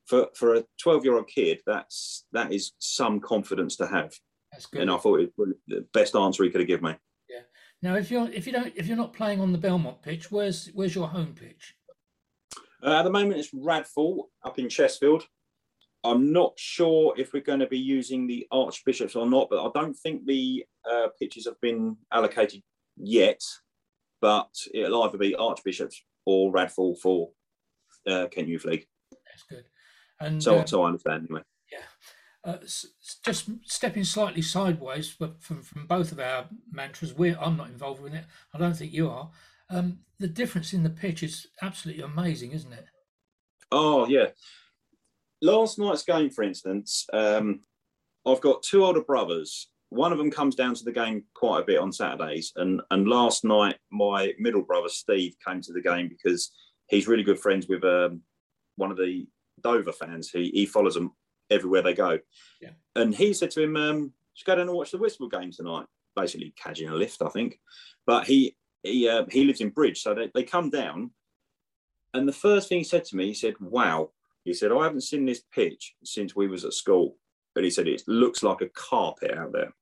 for 0.07 0.29
for 0.35 0.57
a 0.57 0.65
12 0.81 1.05
year 1.05 1.15
old 1.17 1.29
kid 1.29 1.61
that's 1.67 2.27
that 2.33 2.53
is 2.53 2.73
some 2.79 3.21
confidence 3.21 3.77
to 3.77 3.87
have. 3.87 4.13
That's 4.53 4.67
good. 4.67 4.83
And 4.83 4.91
i 4.91 4.97
thought 4.97 5.21
it 5.21 5.33
was 5.37 5.51
the 5.67 5.87
best 5.93 6.15
answer 6.15 6.45
he 6.45 6.51
could 6.51 6.61
have 6.61 6.69
given 6.69 6.91
me. 6.91 6.95
Yeah. 7.29 7.41
Now 7.83 7.97
if 7.97 8.11
you're 8.11 8.29
if 8.31 8.47
you 8.47 8.53
don't 8.53 8.73
if 8.77 8.87
you're 8.87 8.97
not 8.97 9.13
playing 9.13 9.41
on 9.41 9.53
the 9.53 9.59
belmont 9.59 10.03
pitch 10.03 10.31
where's 10.31 10.69
where's 10.75 10.95
your 10.95 11.09
home 11.09 11.35
pitch 11.35 11.75
uh, 12.85 12.99
at 12.99 13.03
the 13.03 13.11
moment 13.11 13.39
it's 13.39 13.53
radfall 13.53 14.25
up 14.45 14.59
in 14.59 14.67
Chestfield. 14.67 15.23
i'm 16.05 16.33
not 16.33 16.53
sure 16.57 17.15
if 17.17 17.33
we're 17.33 17.43
going 17.43 17.61
to 17.61 17.67
be 17.67 17.79
using 17.79 18.27
the 18.27 18.47
archbishops 18.51 19.17
or 19.17 19.29
not 19.29 19.49
but 19.51 19.65
i 19.65 19.71
don't 19.75 19.95
think 19.95 20.25
the 20.27 20.65
uh, 20.91 21.09
pitches 21.19 21.47
have 21.47 21.61
been 21.61 21.97
allocated 22.13 22.63
yet 22.97 23.41
but 24.21 24.51
it'll 24.75 25.03
either 25.03 25.19
be 25.19 25.35
archbishops 25.35 26.03
or 26.27 26.53
radfall 26.53 26.99
for 26.99 27.31
uh, 28.07 28.27
kent 28.29 28.49
youth 28.49 28.65
league 28.65 28.87
that's 29.11 29.45
good 29.49 29.65
and 30.23 30.43
so, 30.43 30.59
uh, 30.59 30.65
so 30.65 30.83
I 30.83 30.87
understand 30.87 31.27
anyway. 31.29 31.43
Yeah. 31.71 32.53
Uh, 32.53 32.59
just 33.25 33.51
stepping 33.65 34.05
slightly 34.05 34.43
sideways, 34.43 35.15
but 35.19 35.43
from, 35.43 35.63
from 35.63 35.87
both 35.87 36.13
of 36.13 36.21
our 36.21 36.47
mantras, 36.71 37.15
we're 37.15 37.37
I'm 37.41 37.57
not 37.57 37.69
involved 37.69 38.03
with 38.03 38.15
it. 38.15 38.25
I 38.55 38.59
don't 38.59 38.75
think 38.75 38.93
you 38.93 39.11
are. 39.11 39.31
Um, 39.73 39.99
the 40.19 40.29
difference 40.29 40.75
in 40.75 40.83
the 40.83 40.91
pitch 40.91 41.23
is 41.23 41.49
absolutely 41.63 42.05
amazing, 42.05 42.53
isn't 42.53 42.73
it? 42.73 42.85
Oh 43.73 44.07
yeah. 44.07 44.29
Last 45.41 45.79
night's 45.79 46.05
game, 46.05 46.31
for 46.31 46.45
instance, 46.45 47.07
um, 47.13 47.61
I've 48.25 48.41
got 48.41 48.63
two 48.63 48.85
older 48.85 49.03
brothers. 49.03 49.69
One 49.89 50.13
of 50.13 50.19
them 50.19 50.31
comes 50.31 50.55
down 50.55 50.75
to 50.75 50.85
the 50.85 50.93
game 50.93 51.25
quite 51.35 51.61
a 51.61 51.65
bit 51.65 51.79
on 51.79 51.91
Saturdays, 51.91 52.53
and 52.57 52.83
and 52.91 53.09
last 53.09 53.45
night 53.45 53.79
my 53.91 54.35
middle 54.39 54.63
brother 54.63 54.89
Steve 54.89 55.35
came 55.47 55.61
to 55.63 55.73
the 55.73 55.81
game 55.81 56.09
because 56.09 56.53
he's 56.89 57.09
really 57.09 57.25
good 57.25 57.41
friends 57.41 57.67
with 57.67 57.83
um, 57.83 58.21
one 58.77 58.91
of 58.91 58.99
the 58.99 59.27
Dover 59.63 59.93
fans. 59.93 60.31
He 60.31 60.51
he 60.51 60.67
follows 60.67 60.95
them 60.95 61.13
everywhere 61.51 61.83
they 61.83 61.95
go. 61.95 62.19
Yeah. 62.61 62.71
And 62.95 63.15
he 63.15 63.33
said 63.33 63.51
to 63.53 63.63
him, 63.63 63.77
um, 63.77 64.13
"Just 64.35 64.47
go 64.47 64.55
down 64.55 64.69
and 64.69 64.77
watch 64.77 64.91
the 64.91 64.99
Whitstable 64.99 65.29
game 65.29 65.51
tonight." 65.51 65.87
Basically, 66.15 66.53
catching 66.57 66.89
a 66.89 66.95
lift, 66.95 67.23
I 67.23 67.29
think. 67.31 67.59
But 68.07 68.27
he 68.27 68.55
he 68.83 69.09
uh, 69.09 69.25
he 69.31 69.45
lives 69.45 69.61
in 69.61 69.71
Bridge, 69.71 70.03
so 70.03 70.15
they, 70.15 70.31
they 70.35 70.43
come 70.43 70.71
down. 70.71 71.11
And 72.15 72.29
the 72.29 72.33
first 72.33 72.69
thing 72.69 72.79
he 72.79 72.85
said 72.85 73.05
to 73.07 73.17
me, 73.17 73.27
he 73.27 73.35
said, 73.35 73.55
"Wow." 73.61 74.11
He 74.45 74.55
said, 74.55 74.73
"I 74.73 74.83
haven't 74.83 75.03
seen 75.03 75.25
this 75.25 75.43
pitch 75.55 75.95
since 76.05 76.35
we 76.35 76.49
was 76.49 76.65
at 76.65 76.73
school." 76.73 77.17
But 77.55 77.65
he 77.65 77.71
said 77.71 77.87
it 77.87 78.03
looks 78.07 78.43
like 78.43 78.61
a 78.61 78.69
carpet 78.69 79.37
out 79.37 79.53
there. 79.53 79.73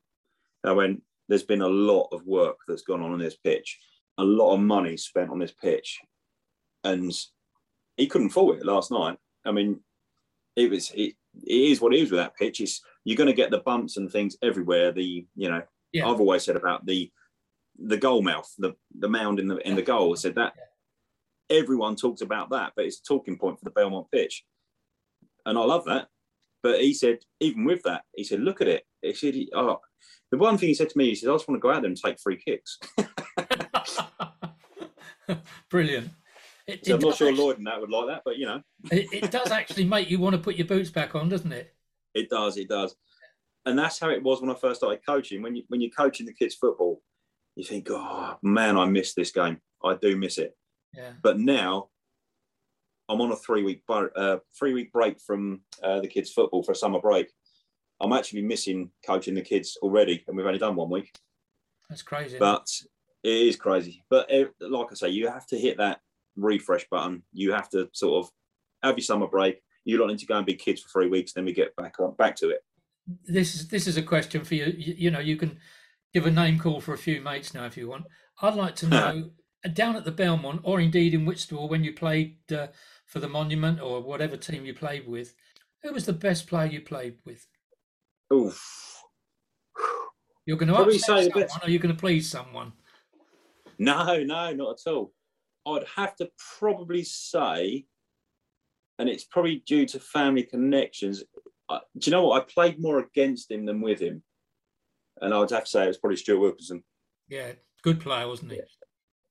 I 0.64 0.72
went, 0.72 1.02
"There's 1.28 1.42
been 1.42 1.62
a 1.62 1.68
lot 1.68 2.08
of 2.12 2.26
work 2.26 2.58
that's 2.68 2.82
gone 2.82 3.00
on 3.00 3.14
in 3.14 3.20
this 3.20 3.36
pitch, 3.36 3.78
a 4.18 4.24
lot 4.24 4.54
of 4.54 4.60
money 4.60 4.96
spent 4.96 5.30
on 5.30 5.38
this 5.38 5.52
pitch, 5.52 6.00
and 6.84 7.12
he 7.96 8.06
couldn't 8.06 8.30
fault 8.30 8.58
it 8.58 8.66
last 8.66 8.90
night. 8.90 9.18
I 9.44 9.52
mean, 9.52 9.80
it 10.56 10.70
was 10.70 10.90
it, 10.90 11.14
it 11.42 11.70
is 11.72 11.80
what 11.80 11.94
it 11.94 12.00
is 12.00 12.10
with 12.10 12.20
that 12.20 12.36
pitch. 12.36 12.60
It's, 12.60 12.82
you're 13.04 13.16
going 13.16 13.28
to 13.28 13.34
get 13.34 13.50
the 13.50 13.58
bumps 13.60 13.96
and 13.96 14.10
things 14.10 14.36
everywhere. 14.42 14.92
The 14.92 15.26
you 15.34 15.48
know, 15.48 15.62
yeah. 15.92 16.06
I've 16.06 16.20
always 16.20 16.44
said 16.44 16.56
about 16.56 16.84
the 16.84 17.10
the 17.80 17.96
goal 17.96 18.22
mouth, 18.22 18.52
the 18.58 18.74
the 18.98 19.08
mound 19.08 19.40
in 19.40 19.48
the 19.48 19.56
in 19.66 19.74
the 19.74 19.82
goal. 19.82 20.12
I 20.12 20.16
said 20.16 20.36
that 20.36 20.52
everyone 21.48 21.96
talks 21.96 22.20
about 22.20 22.50
that, 22.50 22.72
but 22.76 22.84
it's 22.84 23.00
a 23.00 23.02
talking 23.02 23.36
point 23.36 23.58
for 23.58 23.64
the 23.64 23.70
Belmont 23.70 24.06
pitch, 24.12 24.44
and 25.44 25.58
I 25.58 25.62
love 25.62 25.84
that. 25.86 26.08
But 26.62 26.80
he 26.80 26.92
said, 26.92 27.20
even 27.40 27.64
with 27.64 27.82
that, 27.84 28.02
he 28.14 28.22
said, 28.22 28.40
look 28.40 28.60
at 28.60 28.68
it. 28.68 28.84
He 29.00 29.14
said, 29.14 29.34
oh, 29.54 29.80
the 30.30 30.36
one 30.36 30.58
thing 30.58 30.68
he 30.68 30.74
said 30.74 30.90
to 30.90 30.98
me, 30.98 31.08
he 31.08 31.14
said, 31.14 31.30
I 31.30 31.34
just 31.34 31.48
want 31.48 31.58
to 31.58 31.62
go 31.62 31.72
out 31.72 31.80
there 31.80 31.88
and 31.88 31.96
take 31.96 32.20
free 32.20 32.36
kicks. 32.36 32.78
Brilliant. 35.70 36.10
It, 36.66 36.84
so 36.84 36.92
it 36.92 36.94
I'm 36.96 37.00
not 37.00 37.16
sure 37.16 37.28
actually, 37.28 37.42
Lloyd 37.42 37.58
and 37.58 37.66
that 37.66 37.80
would 37.80 37.90
like 37.90 38.08
that, 38.08 38.22
but 38.24 38.36
you 38.36 38.46
know, 38.46 38.62
it, 38.90 39.06
it 39.12 39.30
does 39.30 39.50
actually 39.50 39.86
make 39.86 40.10
you 40.10 40.18
want 40.18 40.36
to 40.36 40.42
put 40.42 40.56
your 40.56 40.66
boots 40.66 40.90
back 40.90 41.14
on, 41.14 41.28
doesn't 41.28 41.52
it? 41.52 41.74
It 42.14 42.28
does. 42.28 42.58
It 42.58 42.68
does. 42.68 42.94
And 43.64 43.78
that's 43.78 43.98
how 43.98 44.10
it 44.10 44.22
was 44.22 44.40
when 44.40 44.50
I 44.50 44.54
first 44.54 44.80
started 44.80 45.04
coaching. 45.04 45.42
When 45.42 45.56
you 45.56 45.64
when 45.68 45.80
you're 45.80 45.90
coaching 45.90 46.26
the 46.26 46.32
kids 46.32 46.54
football, 46.54 47.02
you 47.56 47.64
think, 47.64 47.88
oh 47.90 48.36
man, 48.42 48.76
I 48.76 48.86
miss 48.86 49.14
this 49.14 49.30
game. 49.30 49.60
I 49.84 49.94
do 49.94 50.16
miss 50.16 50.38
it. 50.38 50.56
Yeah. 50.94 51.12
But 51.22 51.38
now 51.38 51.88
I'm 53.08 53.20
on 53.20 53.32
a 53.32 53.36
three 53.36 53.62
week 53.62 53.82
uh, 53.88 54.38
three 54.58 54.72
week 54.72 54.92
break 54.92 55.20
from 55.20 55.62
uh, 55.82 56.00
the 56.00 56.08
kids 56.08 56.30
football 56.30 56.62
for 56.62 56.72
a 56.72 56.76
summer 56.76 57.00
break. 57.00 57.28
I'm 58.00 58.12
actually 58.12 58.42
missing 58.42 58.90
coaching 59.04 59.34
the 59.34 59.42
kids 59.42 59.76
already, 59.82 60.24
and 60.26 60.36
we've 60.36 60.46
only 60.46 60.58
done 60.58 60.76
one 60.76 60.90
week. 60.90 61.12
That's 61.88 62.02
crazy. 62.02 62.38
But 62.38 62.66
it 63.22 63.28
is 63.30 63.56
crazy. 63.56 64.04
But 64.08 64.30
it, 64.30 64.54
like 64.60 64.88
I 64.90 64.94
say, 64.94 65.08
you 65.10 65.28
have 65.28 65.46
to 65.48 65.58
hit 65.58 65.76
that 65.78 66.00
refresh 66.36 66.86
button. 66.88 67.22
You 67.32 67.52
have 67.52 67.68
to 67.70 67.88
sort 67.92 68.24
of 68.24 68.30
have 68.82 68.96
your 68.96 69.04
summer 69.04 69.26
break. 69.26 69.60
You 69.84 69.96
don't 69.96 70.08
need 70.08 70.20
to 70.20 70.26
go 70.26 70.36
and 70.36 70.46
be 70.46 70.54
kids 70.54 70.80
for 70.80 70.88
three 70.88 71.08
weeks, 71.08 71.32
then 71.32 71.44
we 71.44 71.52
get 71.52 71.74
back 71.76 71.98
on 72.00 72.14
back 72.14 72.36
to 72.36 72.50
it. 72.50 72.60
This 73.24 73.54
is 73.54 73.68
this 73.68 73.86
is 73.86 73.96
a 73.96 74.02
question 74.02 74.44
for 74.44 74.54
you. 74.54 74.66
You, 74.76 74.94
you 74.96 75.10
know, 75.10 75.18
you 75.18 75.36
can 75.36 75.58
give 76.12 76.26
a 76.26 76.30
name 76.30 76.58
call 76.58 76.80
for 76.80 76.94
a 76.94 76.98
few 76.98 77.20
mates 77.20 77.54
now 77.54 77.66
if 77.66 77.76
you 77.76 77.88
want. 77.88 78.04
I'd 78.42 78.54
like 78.54 78.76
to 78.76 78.88
know 78.88 79.30
down 79.74 79.96
at 79.96 80.04
the 80.04 80.10
Belmont, 80.10 80.60
or 80.64 80.80
indeed 80.80 81.14
in 81.14 81.26
Whitstable, 81.26 81.68
when 81.68 81.84
you 81.84 81.92
played 81.92 82.36
uh, 82.52 82.68
for 83.06 83.20
the 83.20 83.28
Monument 83.28 83.80
or 83.80 84.00
whatever 84.02 84.36
team 84.36 84.64
you 84.64 84.74
played 84.74 85.06
with, 85.06 85.34
who 85.82 85.92
was 85.92 86.06
the 86.06 86.12
best 86.12 86.46
player 86.46 86.66
you 86.66 86.80
played 86.80 87.16
with? 87.24 87.46
Oof. 88.32 89.02
You're 90.46 90.56
going 90.56 90.68
to 90.68 90.74
Probably 90.74 90.96
upset 90.96 91.24
someone, 91.24 91.42
best... 91.42 91.58
or 91.62 91.70
you're 91.70 91.80
going 91.80 91.94
to 91.94 92.00
please 92.00 92.28
someone? 92.28 92.72
No, 93.78 94.22
no, 94.22 94.52
not 94.52 94.78
at 94.86 94.90
all. 94.90 95.12
I'd 95.66 95.84
have 95.96 96.16
to 96.16 96.30
probably 96.58 97.04
say 97.04 97.86
and 99.00 99.08
it's 99.08 99.24
probably 99.24 99.62
due 99.66 99.86
to 99.86 99.98
family 99.98 100.42
connections. 100.42 101.24
do 101.70 101.80
you 102.02 102.12
know 102.12 102.26
what? 102.26 102.42
I 102.42 102.44
played 102.44 102.80
more 102.80 102.98
against 102.98 103.50
him 103.50 103.64
than 103.64 103.80
with 103.80 103.98
him, 103.98 104.22
and 105.20 105.34
I 105.34 105.38
would 105.38 105.50
have 105.50 105.64
to 105.64 105.70
say 105.70 105.84
it 105.84 105.88
was 105.88 105.98
probably 105.98 106.16
Stuart 106.16 106.40
Wilkinson. 106.40 106.82
Yeah, 107.28 107.52
good 107.82 108.00
player, 108.00 108.26
wasn't 108.26 108.52
he? 108.52 108.60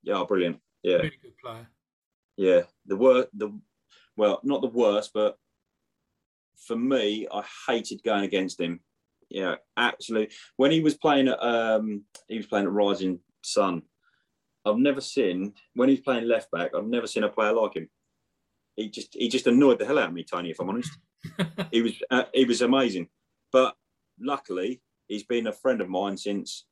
Yeah, 0.03 0.23
brilliant. 0.27 0.59
Yeah, 0.83 0.97
really 0.97 1.19
good 1.21 1.37
player. 1.43 1.67
Yeah, 2.37 2.61
the 2.85 2.95
worst, 2.95 3.29
the 3.33 3.59
well, 4.15 4.39
not 4.43 4.61
the 4.61 4.67
worst, 4.67 5.11
but 5.13 5.37
for 6.65 6.75
me, 6.75 7.27
I 7.31 7.43
hated 7.67 8.03
going 8.03 8.23
against 8.23 8.59
him. 8.59 8.81
Yeah, 9.29 9.55
absolutely. 9.77 10.33
When 10.57 10.71
he 10.71 10.81
was 10.81 10.95
playing 10.95 11.27
at, 11.27 11.41
um, 11.41 12.03
he 12.27 12.37
was 12.37 12.47
playing 12.47 12.65
at 12.65 12.71
Rising 12.71 13.19
Sun. 13.43 13.83
I've 14.65 14.77
never 14.77 15.01
seen 15.01 15.53
when 15.73 15.89
he's 15.89 16.01
playing 16.01 16.27
left 16.27 16.51
back. 16.51 16.71
I've 16.75 16.87
never 16.87 17.07
seen 17.07 17.23
a 17.23 17.29
player 17.29 17.53
like 17.53 17.75
him. 17.75 17.89
He 18.75 18.89
just 18.89 19.13
he 19.13 19.29
just 19.29 19.47
annoyed 19.47 19.79
the 19.79 19.85
hell 19.85 19.99
out 19.99 20.09
of 20.09 20.13
me, 20.13 20.23
Tony. 20.23 20.51
If 20.51 20.59
I'm 20.59 20.69
honest, 20.69 20.91
he 21.71 21.81
was 21.81 21.93
uh, 22.09 22.23
he 22.33 22.45
was 22.45 22.61
amazing. 22.61 23.07
But 23.51 23.75
luckily, 24.19 24.81
he's 25.09 25.23
been 25.23 25.47
a 25.47 25.51
friend 25.51 25.81
of 25.81 25.89
mine 25.89 26.15
since 26.15 26.65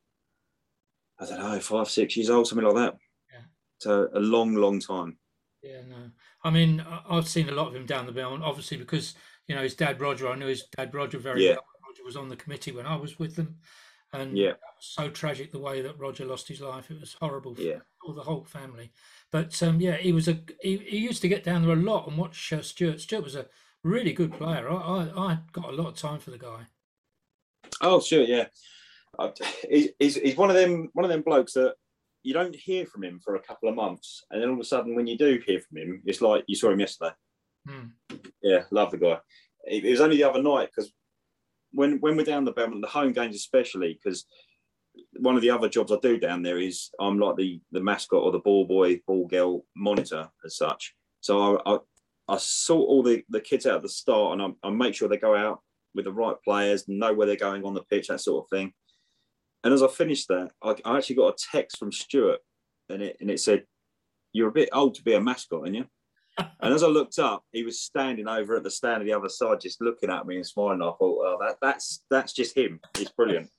I 1.19 1.25
don't 1.25 1.39
know 1.39 1.59
five 1.59 1.89
six 1.89 2.15
years 2.15 2.29
old, 2.29 2.47
something 2.47 2.65
like 2.65 2.75
that. 2.75 2.97
Yeah. 3.33 3.41
So 3.79 4.09
a 4.13 4.19
long, 4.19 4.55
long 4.55 4.79
time. 4.79 5.17
Yeah, 5.61 5.81
no. 5.89 6.11
I 6.43 6.49
mean, 6.49 6.85
I've 7.09 7.27
seen 7.27 7.49
a 7.49 7.53
lot 7.53 7.67
of 7.67 7.75
him 7.75 7.85
down 7.85 8.05
the 8.05 8.11
bell, 8.13 8.39
obviously 8.41 8.77
because 8.77 9.15
you 9.47 9.55
know 9.55 9.63
his 9.63 9.75
dad 9.75 9.99
Roger. 9.99 10.29
I 10.29 10.35
knew 10.35 10.47
his 10.47 10.63
dad 10.75 10.93
Roger 10.93 11.17
very 11.17 11.45
yeah. 11.45 11.53
well. 11.53 11.65
Roger 11.89 12.05
was 12.05 12.15
on 12.15 12.29
the 12.29 12.35
committee 12.35 12.71
when 12.71 12.85
I 12.85 12.95
was 12.95 13.17
with 13.17 13.35
them, 13.35 13.57
and 14.13 14.37
yeah, 14.37 14.53
so 14.79 15.09
tragic 15.09 15.51
the 15.51 15.59
way 15.59 15.81
that 15.81 15.99
Roger 15.99 16.25
lost 16.25 16.47
his 16.47 16.61
life. 16.61 16.91
It 16.91 16.99
was 16.99 17.17
horrible 17.19 17.55
for 17.55 17.61
yeah. 17.61 17.79
all 18.05 18.13
the 18.13 18.21
whole 18.21 18.43
family. 18.43 18.91
But 19.31 19.61
um, 19.63 19.81
yeah, 19.81 19.97
he 19.97 20.13
was 20.13 20.27
a 20.27 20.39
he, 20.61 20.77
he, 20.77 20.97
used 20.99 21.21
to 21.23 21.27
get 21.27 21.43
down 21.43 21.63
there 21.63 21.73
a 21.73 21.75
lot 21.75 22.07
and 22.07 22.17
watch 22.17 22.53
uh, 22.53 22.61
Stuart. 22.61 23.01
Stuart 23.01 23.23
was 23.23 23.35
a 23.35 23.47
really 23.83 24.13
good 24.13 24.33
player. 24.33 24.69
I, 24.69 24.75
I, 24.75 25.31
I 25.31 25.39
got 25.51 25.69
a 25.69 25.75
lot 25.75 25.87
of 25.87 25.95
time 25.95 26.19
for 26.19 26.29
the 26.29 26.37
guy. 26.37 26.67
Oh 27.81 27.99
sure, 27.99 28.23
yeah. 28.23 28.45
he's, 29.69 30.15
he's 30.15 30.37
one 30.37 30.49
of 30.49 30.55
them 30.55 30.89
one 30.93 31.05
of 31.05 31.09
them 31.09 31.21
blokes 31.21 31.53
that 31.53 31.75
you 32.23 32.33
don't 32.33 32.55
hear 32.55 32.85
from 32.85 33.03
him 33.03 33.19
for 33.23 33.35
a 33.35 33.41
couple 33.41 33.69
of 33.69 33.75
months, 33.75 34.25
and 34.29 34.41
then 34.41 34.49
all 34.49 34.55
of 34.55 34.61
a 34.61 34.65
sudden, 34.65 34.95
when 34.95 35.07
you 35.07 35.17
do 35.17 35.41
hear 35.45 35.61
from 35.61 35.77
him, 35.77 36.01
it's 36.05 36.21
like 36.21 36.43
you 36.47 36.55
saw 36.55 36.71
him 36.71 36.79
yesterday. 36.79 37.11
Hmm. 37.67 37.85
Yeah, 38.41 38.63
love 38.71 38.91
the 38.91 38.97
guy. 38.97 39.19
It, 39.65 39.85
it 39.85 39.91
was 39.91 40.01
only 40.01 40.17
the 40.17 40.23
other 40.25 40.41
night 40.41 40.69
because 40.75 40.91
when 41.71 41.99
when 41.99 42.17
we're 42.17 42.25
down 42.25 42.45
the 42.45 42.51
Belmont, 42.51 42.81
the 42.81 42.87
home 42.87 43.13
games 43.13 43.35
especially, 43.35 43.93
because 43.93 44.25
one 45.19 45.35
of 45.35 45.41
the 45.41 45.51
other 45.51 45.69
jobs 45.69 45.91
I 45.91 45.97
do 46.01 46.17
down 46.17 46.41
there 46.41 46.59
is 46.59 46.89
I'm 46.99 47.19
like 47.19 47.37
the 47.37 47.61
the 47.71 47.81
mascot 47.81 48.23
or 48.23 48.31
the 48.31 48.39
ball 48.39 48.65
boy, 48.65 49.01
ball 49.07 49.27
girl 49.27 49.65
monitor 49.75 50.29
as 50.45 50.57
such. 50.57 50.95
So 51.21 51.57
I 51.59 51.75
I, 51.75 51.77
I 52.29 52.37
sort 52.37 52.89
all 52.89 53.03
the, 53.03 53.23
the 53.29 53.39
kids 53.39 53.65
out 53.65 53.77
at 53.77 53.83
the 53.83 53.89
start 53.89 54.33
and 54.33 54.55
I, 54.63 54.67
I 54.67 54.71
make 54.71 54.95
sure 54.95 55.07
they 55.07 55.17
go 55.17 55.35
out 55.35 55.61
with 55.97 56.05
the 56.05 56.13
right 56.13 56.35
players, 56.45 56.87
know 56.87 57.13
where 57.13 57.27
they're 57.27 57.35
going 57.35 57.65
on 57.65 57.73
the 57.73 57.83
pitch, 57.83 58.07
that 58.07 58.21
sort 58.21 58.45
of 58.45 58.49
thing. 58.49 58.71
And 59.65 59.73
as 59.73 59.83
I 59.83 59.87
finished 59.87 60.29
that, 60.29 60.51
I, 60.63 60.75
I 60.85 60.97
actually 60.97 61.17
got 61.17 61.33
a 61.33 61.47
text 61.51 61.77
from 61.77 61.91
Stuart, 61.91 62.39
and 62.87 63.01
it 63.01 63.17
and 63.19 63.29
it 63.29 63.41
said, 63.41 63.65
"You're 64.31 64.47
a 64.47 64.53
bit 64.53 64.69
old 64.71 64.95
to 64.95 65.03
be 65.03 65.13
a 65.13 65.19
mascot, 65.19 65.61
aren't 65.63 65.75
you?" 65.75 65.85
and 66.37 66.73
as 66.73 66.83
I 66.83 66.87
looked 66.87 67.19
up, 67.19 67.43
he 67.51 67.63
was 67.63 67.81
standing 67.81 68.27
over 68.27 68.55
at 68.55 68.63
the 68.63 68.71
stand 68.71 69.01
on 69.01 69.05
the 69.05 69.13
other 69.13 69.27
side, 69.27 69.59
just 69.59 69.81
looking 69.81 70.09
at 70.09 70.25
me 70.25 70.37
and 70.37 70.45
smiling. 70.45 70.81
I 70.81 70.85
thought, 70.85 70.99
"Oh, 71.01 71.37
that, 71.41 71.57
that's 71.61 72.03
that's 72.09 72.31
just 72.31 72.55
him. 72.55 72.79
He's 72.95 73.09
brilliant." 73.09 73.49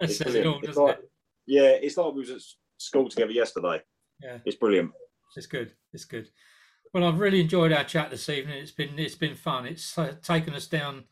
it's 0.00 0.18
brilliant. 0.18 0.46
Cool, 0.46 0.60
it's 0.62 0.78
like, 0.78 0.98
it? 0.98 1.10
Yeah, 1.46 1.70
it's 1.82 1.96
like 1.96 2.14
we 2.14 2.20
was 2.20 2.30
at 2.30 2.40
school 2.78 3.08
together 3.08 3.32
yesterday. 3.32 3.82
Yeah, 4.22 4.38
it's 4.44 4.56
brilliant. 4.56 4.92
It's 5.36 5.46
good. 5.46 5.72
It's 5.92 6.04
good. 6.04 6.30
Well, 6.94 7.04
I've 7.04 7.18
really 7.18 7.40
enjoyed 7.40 7.72
our 7.72 7.84
chat 7.84 8.10
this 8.10 8.28
evening. 8.28 8.58
It's 8.58 8.70
been 8.70 8.98
it's 8.98 9.14
been 9.14 9.34
fun. 9.34 9.66
It's 9.66 9.98
uh, 9.98 10.14
taken 10.22 10.54
us 10.54 10.66
down, 10.66 11.04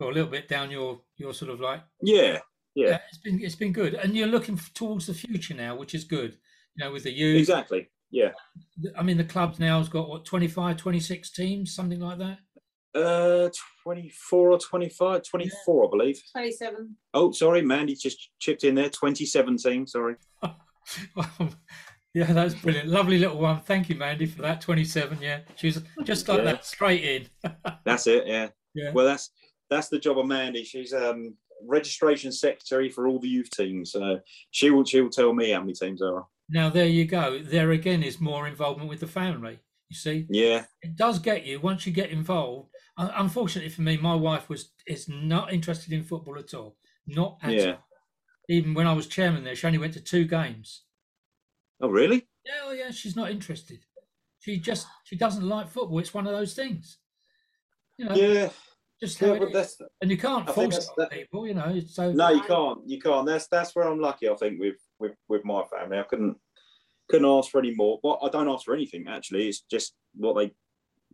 well, 0.00 0.10
a 0.10 0.12
little 0.12 0.30
bit 0.30 0.48
down 0.48 0.70
your 0.70 1.00
your 1.16 1.32
sort 1.34 1.50
of 1.50 1.60
like 1.60 1.82
yeah 2.02 2.38
yeah. 2.74 2.88
yeah. 2.88 2.98
It's 3.08 3.18
been 3.18 3.40
it's 3.42 3.54
been 3.54 3.72
good, 3.72 3.94
and 3.94 4.14
you're 4.14 4.26
looking 4.26 4.58
towards 4.74 5.06
the 5.06 5.14
future 5.14 5.54
now, 5.54 5.76
which 5.76 5.94
is 5.94 6.04
good. 6.04 6.36
You 6.76 6.84
know, 6.84 6.92
with 6.92 7.04
the 7.04 7.12
youth. 7.12 7.38
Exactly. 7.38 7.90
Yeah. 8.10 8.30
I 8.96 9.02
mean, 9.02 9.16
the 9.16 9.24
club 9.24 9.56
now 9.58 9.78
has 9.78 9.88
got 9.88 10.08
what 10.08 10.24
25, 10.24 10.76
26 10.76 11.30
teams, 11.30 11.74
something 11.74 12.00
like 12.00 12.18
that. 12.18 12.38
Uh, 12.92 13.48
24 13.84 14.50
or 14.50 14.58
25, 14.58 15.22
24, 15.22 15.82
yeah. 15.82 15.86
I 15.86 15.90
believe. 15.90 16.22
27. 16.32 16.96
Oh, 17.14 17.30
sorry, 17.30 17.62
Mandy 17.62 17.94
just 17.94 18.30
chipped 18.40 18.64
in 18.64 18.74
there. 18.74 18.88
2017, 18.88 19.86
sorry. 19.86 20.16
yeah, 22.14 22.32
that's 22.32 22.54
brilliant. 22.54 22.88
Lovely 22.88 23.18
little 23.18 23.38
one. 23.38 23.60
Thank 23.60 23.88
you, 23.88 23.94
Mandy, 23.94 24.26
for 24.26 24.42
that. 24.42 24.60
27, 24.60 25.18
yeah. 25.20 25.40
She's 25.54 25.80
just 26.02 26.28
like 26.28 26.38
yeah. 26.38 26.44
that, 26.44 26.64
straight 26.64 27.04
in. 27.04 27.52
that's 27.84 28.08
it, 28.08 28.26
yeah. 28.26 28.48
Yeah. 28.74 28.90
Well, 28.92 29.06
that's 29.06 29.30
that's 29.70 29.88
the 29.88 29.98
job 29.98 30.18
of 30.18 30.26
Mandy. 30.26 30.64
She's 30.64 30.92
um 30.92 31.34
registration 31.66 32.32
secretary 32.32 32.88
for 32.88 33.06
all 33.06 33.18
the 33.18 33.28
youth 33.28 33.50
teams. 33.50 33.92
So 33.92 34.20
she 34.50 34.70
will 34.70 34.84
she 34.84 35.00
will 35.00 35.10
tell 35.10 35.32
me 35.32 35.50
how 35.50 35.60
many 35.60 35.72
teams 35.72 36.00
there 36.00 36.16
are. 36.16 36.26
Now 36.48 36.68
there 36.68 36.86
you 36.86 37.04
go. 37.04 37.38
There 37.38 37.70
again 37.70 38.02
is 38.02 38.20
more 38.20 38.48
involvement 38.48 38.90
with 38.90 39.00
the 39.00 39.06
family. 39.06 39.60
You 39.88 39.96
see, 39.96 40.26
yeah, 40.28 40.64
it 40.82 40.96
does 40.96 41.18
get 41.18 41.44
you 41.44 41.60
once 41.60 41.86
you 41.86 41.92
get 41.92 42.10
involved. 42.10 42.70
Unfortunately 42.96 43.70
for 43.70 43.82
me, 43.82 43.96
my 43.96 44.14
wife 44.14 44.48
was 44.48 44.70
is 44.86 45.08
not 45.08 45.52
interested 45.52 45.92
in 45.92 46.04
football 46.04 46.38
at 46.38 46.54
all. 46.54 46.76
Not 47.06 47.38
at 47.42 47.52
yeah. 47.52 47.66
all. 47.72 47.86
Even 48.48 48.74
when 48.74 48.86
I 48.86 48.92
was 48.92 49.06
chairman 49.06 49.44
there, 49.44 49.54
she 49.54 49.66
only 49.66 49.78
went 49.78 49.94
to 49.94 50.00
two 50.00 50.24
games. 50.24 50.82
Oh 51.80 51.88
really? 51.88 52.26
Yeah, 52.44 52.60
oh 52.64 52.72
yeah. 52.72 52.90
She's 52.90 53.16
not 53.16 53.30
interested. 53.30 53.80
She 54.40 54.58
just 54.58 54.86
she 55.04 55.16
doesn't 55.16 55.48
like 55.48 55.68
football. 55.68 55.98
It's 55.98 56.14
one 56.14 56.26
of 56.26 56.32
those 56.32 56.54
things. 56.54 56.98
You 57.96 58.06
know, 58.06 58.14
yeah, 58.14 58.48
just 59.00 59.20
yeah, 59.20 59.38
and 60.02 60.10
you 60.10 60.18
can't 60.18 60.46
I 60.48 60.52
force 60.52 60.90
that, 60.98 61.10
people, 61.10 61.46
you 61.46 61.54
know. 61.54 61.80
So 61.86 62.12
no, 62.12 62.28
you 62.28 62.42
can't. 62.42 62.80
You 62.86 63.00
can't. 63.00 63.26
That's 63.26 63.46
that's 63.48 63.74
where 63.74 63.88
I'm 63.88 63.98
lucky. 63.98 64.28
I 64.28 64.34
think 64.34 64.60
with 64.60 64.76
with 64.98 65.12
with 65.26 65.42
my 65.44 65.62
family, 65.74 65.98
I 65.98 66.02
couldn't 66.02 66.36
couldn't 67.08 67.26
ask 67.26 67.50
for 67.50 67.60
any 67.60 67.74
more. 67.74 67.98
But 68.02 68.18
I 68.22 68.28
don't 68.28 68.48
ask 68.48 68.66
for 68.66 68.74
anything. 68.74 69.06
Actually, 69.08 69.48
it's 69.48 69.62
just 69.70 69.94
what 70.14 70.34
they 70.34 70.52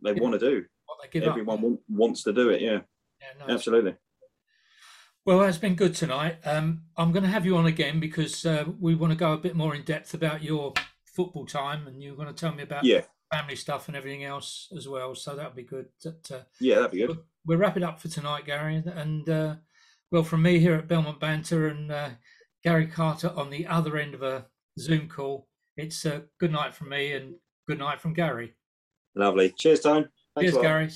they 0.03 0.17
yeah. 0.17 0.21
want 0.21 0.37
to 0.37 0.39
do. 0.39 0.65
Everyone 1.21 1.63
up, 1.63 1.79
wants 1.87 2.23
to 2.23 2.33
do 2.33 2.49
it. 2.49 2.61
Yeah, 2.61 2.79
yeah 3.21 3.27
nice. 3.39 3.49
absolutely. 3.51 3.95
Well, 5.25 5.39
that's 5.39 5.57
been 5.57 5.75
good 5.75 5.95
tonight. 5.95 6.37
Um, 6.45 6.83
I'm 6.97 7.11
going 7.11 7.23
to 7.23 7.29
have 7.29 7.45
you 7.45 7.57
on 7.57 7.67
again 7.67 7.99
because 7.99 8.45
uh, 8.45 8.65
we 8.79 8.95
want 8.95 9.11
to 9.11 9.17
go 9.17 9.33
a 9.33 9.37
bit 9.37 9.55
more 9.55 9.75
in 9.75 9.83
depth 9.83 10.13
about 10.13 10.43
your 10.43 10.73
football 11.05 11.45
time, 11.45 11.87
and 11.87 12.03
you're 12.03 12.15
going 12.15 12.27
to 12.27 12.33
tell 12.33 12.53
me 12.53 12.63
about 12.63 12.83
yeah. 12.83 13.01
family 13.31 13.55
stuff 13.55 13.87
and 13.87 13.95
everything 13.95 14.25
else 14.25 14.67
as 14.75 14.87
well. 14.87 15.15
So 15.15 15.35
that'll 15.35 15.51
be 15.51 15.63
good. 15.63 15.87
Yeah, 16.59 16.75
that'd 16.75 16.91
be 16.91 17.05
good 17.05 17.19
we'll 17.47 17.57
wrap 17.57 17.77
it 17.77 17.83
up 17.83 17.99
for 17.99 18.09
tonight, 18.09 18.45
Gary. 18.45 18.83
And 18.85 19.27
uh, 19.27 19.55
well, 20.11 20.23
from 20.23 20.43
me 20.43 20.59
here 20.59 20.75
at 20.75 20.87
Belmont 20.87 21.19
Banter 21.19 21.67
and 21.67 21.91
uh, 21.91 22.09
Gary 22.63 22.87
Carter 22.87 23.31
on 23.35 23.49
the 23.49 23.65
other 23.65 23.97
end 23.97 24.13
of 24.13 24.21
a 24.21 24.45
Zoom 24.77 25.07
call, 25.07 25.47
it's 25.75 26.05
a 26.05 26.15
uh, 26.15 26.19
good 26.39 26.51
night 26.51 26.73
from 26.73 26.89
me 26.89 27.13
and 27.13 27.35
good 27.67 27.79
night 27.79 28.01
from 28.01 28.13
Gary. 28.13 28.55
Lovely. 29.15 29.53
Cheers, 29.57 29.79
Tone. 29.79 30.09
Thanks 30.35 30.51
Cheers, 30.51 30.61
Gary. 30.61 30.89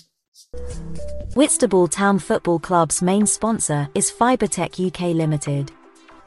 Whitstable 1.35 1.87
Town 1.87 2.19
Football 2.19 2.59
Club's 2.59 3.01
main 3.01 3.25
sponsor 3.25 3.89
is 3.95 4.11
Fibertech 4.11 4.85
UK 4.85 5.15
Limited. 5.15 5.71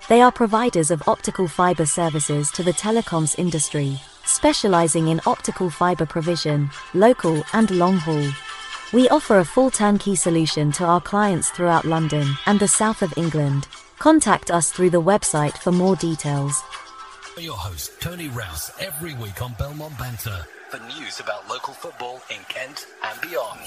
They 0.09 0.21
are 0.21 0.33
providers 0.33 0.91
of 0.91 1.07
optical 1.09 1.49
fiber 1.49 1.87
services 1.87 2.51
to 2.53 2.63
the 2.63 2.73
telecoms 2.73 3.39
industry, 3.39 3.99
specializing 4.25 5.09
in 5.09 5.21
optical 5.27 5.71
fiber 5.71 6.05
provision, 6.05 6.71
local 6.93 7.43
and 7.55 7.71
long 7.71 7.97
haul. 7.97 8.31
We 8.93 9.09
offer 9.09 9.39
a 9.39 9.45
full 9.45 9.71
turnkey 9.71 10.15
solution 10.15 10.71
to 10.73 10.85
our 10.85 11.01
clients 11.01 11.51
throughout 11.51 11.85
London 11.85 12.29
and 12.47 12.61
the 12.61 12.69
south 12.69 13.03
of 13.03 13.13
England. 13.17 13.67
Contact 13.99 14.51
us 14.51 14.71
through 14.71 14.91
the 14.91 15.03
website 15.03 15.57
for 15.59 15.73
more 15.73 15.97
details. 15.97 16.63
Your 17.39 17.57
host, 17.57 18.01
Tony 18.01 18.29
Rouse, 18.29 18.71
every 18.79 19.15
week 19.15 19.43
on 19.43 19.55
Belmont 19.55 19.99
Banter 19.99 20.47
for 20.71 20.79
news 20.99 21.19
about 21.19 21.49
local 21.49 21.75
football 21.75 22.21
in 22.31 22.41
Kent 22.49 22.87
and 23.03 23.21
beyond. 23.21 23.61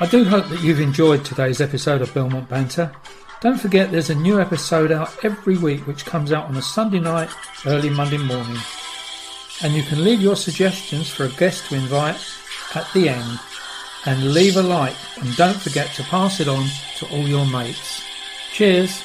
I 0.00 0.06
do 0.06 0.24
hope 0.24 0.48
that 0.48 0.62
you've 0.62 0.80
enjoyed 0.80 1.24
today's 1.24 1.60
episode 1.60 2.00
of 2.00 2.14
Belmont 2.14 2.48
Banter. 2.48 2.90
Don't 3.42 3.60
forget 3.60 3.90
there's 3.90 4.10
a 4.10 4.14
new 4.14 4.40
episode 4.40 4.92
out 4.92 5.12
every 5.24 5.58
week 5.58 5.86
which 5.86 6.06
comes 6.06 6.32
out 6.32 6.46
on 6.46 6.56
a 6.56 6.62
Sunday 6.62 7.00
night, 7.00 7.28
early 7.66 7.90
Monday 7.90 8.18
morning 8.18 8.58
and 9.62 9.74
you 9.74 9.82
can 9.82 10.02
leave 10.02 10.20
your 10.20 10.36
suggestions 10.36 11.08
for 11.08 11.24
a 11.24 11.28
guest 11.30 11.66
to 11.66 11.74
invite 11.74 12.20
at 12.74 12.86
the 12.92 13.08
end 13.08 13.38
and 14.06 14.32
leave 14.32 14.56
a 14.56 14.62
like 14.62 14.96
and 15.20 15.36
don't 15.36 15.60
forget 15.60 15.92
to 15.94 16.02
pass 16.04 16.40
it 16.40 16.48
on 16.48 16.66
to 16.96 17.06
all 17.10 17.28
your 17.28 17.46
mates. 17.46 18.02
Cheers! 18.52 19.02